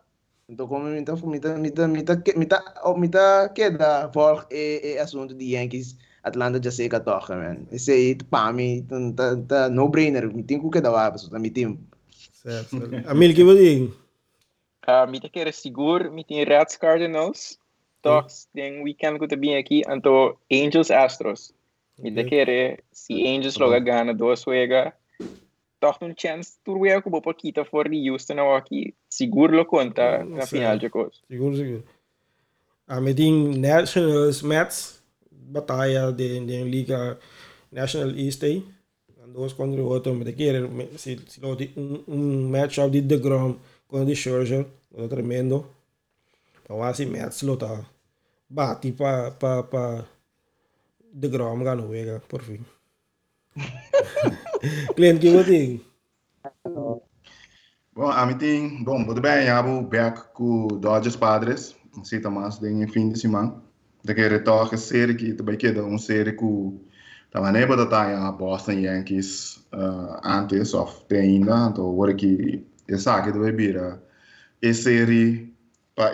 [0.47, 2.63] então como mita mita mita mita mita
[2.97, 7.67] mita queda volg e, e assunto de Yankees Atlanta já sei que toca man.
[7.71, 8.85] Esse aí para mim
[9.15, 11.77] tá tá no brainer me tem que dar para so mi team
[12.31, 12.95] certo, certo.
[13.09, 13.89] Amil que você
[14.87, 17.57] Uh, mi te seguro, mi tem Reds Cardinals,
[18.03, 21.55] Talks tem weekend que também aqui, então Angels Astros.
[21.97, 24.93] Mi te querer, se Angels logo ganha duas juega,
[26.01, 30.45] um chance tu ruega como pouquita for de Houston ou aqui, seguro lo conta na
[30.45, 31.15] final de coisa.
[31.27, 31.83] Seguro, seguro.
[32.87, 37.17] A tem Nationals Mets, batalha de, de Liga
[37.71, 38.63] National East aí.
[39.27, 43.55] Dois contra o outro, te querer, se, se lo um, um matchup de DeGrom,
[43.87, 44.65] con de Scherzer,
[45.09, 45.65] tremendo.
[46.63, 47.83] Então assim, Mets lo tá
[48.49, 50.05] bati pa pa pa
[51.13, 52.63] de Grom ganhou vega por fim.
[54.95, 55.81] Cliente que você
[57.93, 62.87] Bom, a mim tem, bom, muito bem, eu back com Dodgers Padres, assim também tem
[62.87, 63.55] fim de semana.
[64.03, 66.79] Daquele toque série que também queda um série com
[67.31, 73.31] Tava nem para estar Boston Yankees uh, antes of the ainda, então agora que Exato,
[73.31, 74.01] dove bira
[74.61, 75.53] e seri
[75.95, 76.11] pa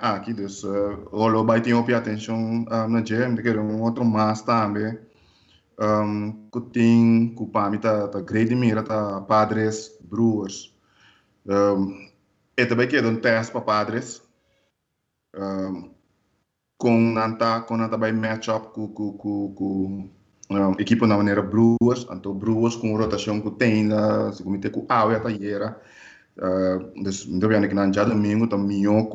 [0.00, 0.64] aqui dus
[1.12, 4.98] rolo bai tem opia atenção na gem de que um outro mais também
[5.80, 10.74] um que tem que para mim tá tá grande mira tá padres brewers
[11.46, 12.08] um
[12.56, 14.22] e também que um teste para padres.
[15.36, 15.90] Um
[16.78, 20.10] com nanta com nanta vai match up com com com com
[20.50, 24.84] um, equipe na maneira brewers então brewers com rotação que tem na se comite com
[24.88, 25.30] a ya tá
[26.36, 29.06] Uh, dus ndo biani que já domingo tá minho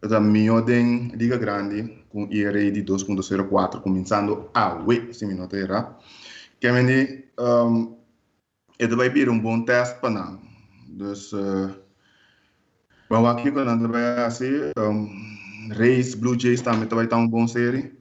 [0.00, 5.96] cu tá minho den liga grande com IRA de 2.04 começando a we se era
[6.60, 7.96] que um
[8.78, 10.40] e vai vir um bom teste para não
[10.88, 11.70] dus uh,
[13.08, 15.08] vamos aqui quando anda vai assim um,
[16.18, 17.92] Blue Jays também vai estar um bom série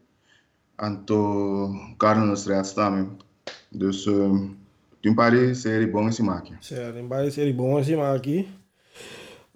[0.77, 3.09] anto Cardinals Reds também
[3.71, 4.55] dus um,
[5.05, 6.55] tem várias séries boas em aqui.
[6.61, 8.49] Certo, tem várias séries boas em aqui.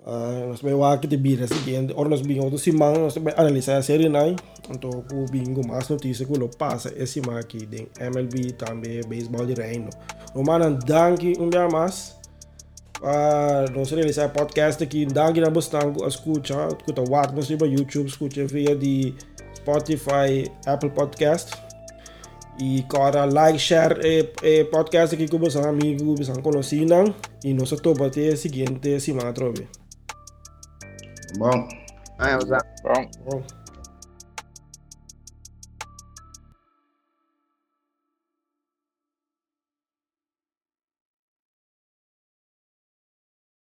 [0.06, 3.82] Uh, nós vamos aqui bira seguinte, ora nós vamos outro semana, nós vamos analisar a
[3.82, 4.36] série nai,
[4.70, 9.54] então o bingo mais notícia que lo passa esse aqui de MLB também beisebol de
[9.54, 9.89] reino.
[10.34, 12.18] No mano, danke um dia mais.
[13.02, 18.45] Uh, nós realizar podcast aqui, danke na bastante escuta, escuta o WhatsApp, nós YouTube, escuta
[18.45, 19.14] via de
[19.56, 21.52] Spotify, Apple Podcast.
[22.62, 27.16] E cara, like, share e, e podcast aqui com você amigo, você conhecido.
[27.43, 29.32] E nós estamos até a seguinte semana,
[31.34, 31.67] Bom.
[32.17, 32.38] Ah, é,
[32.84, 33.09] Bom.
[33.25, 33.59] Bom.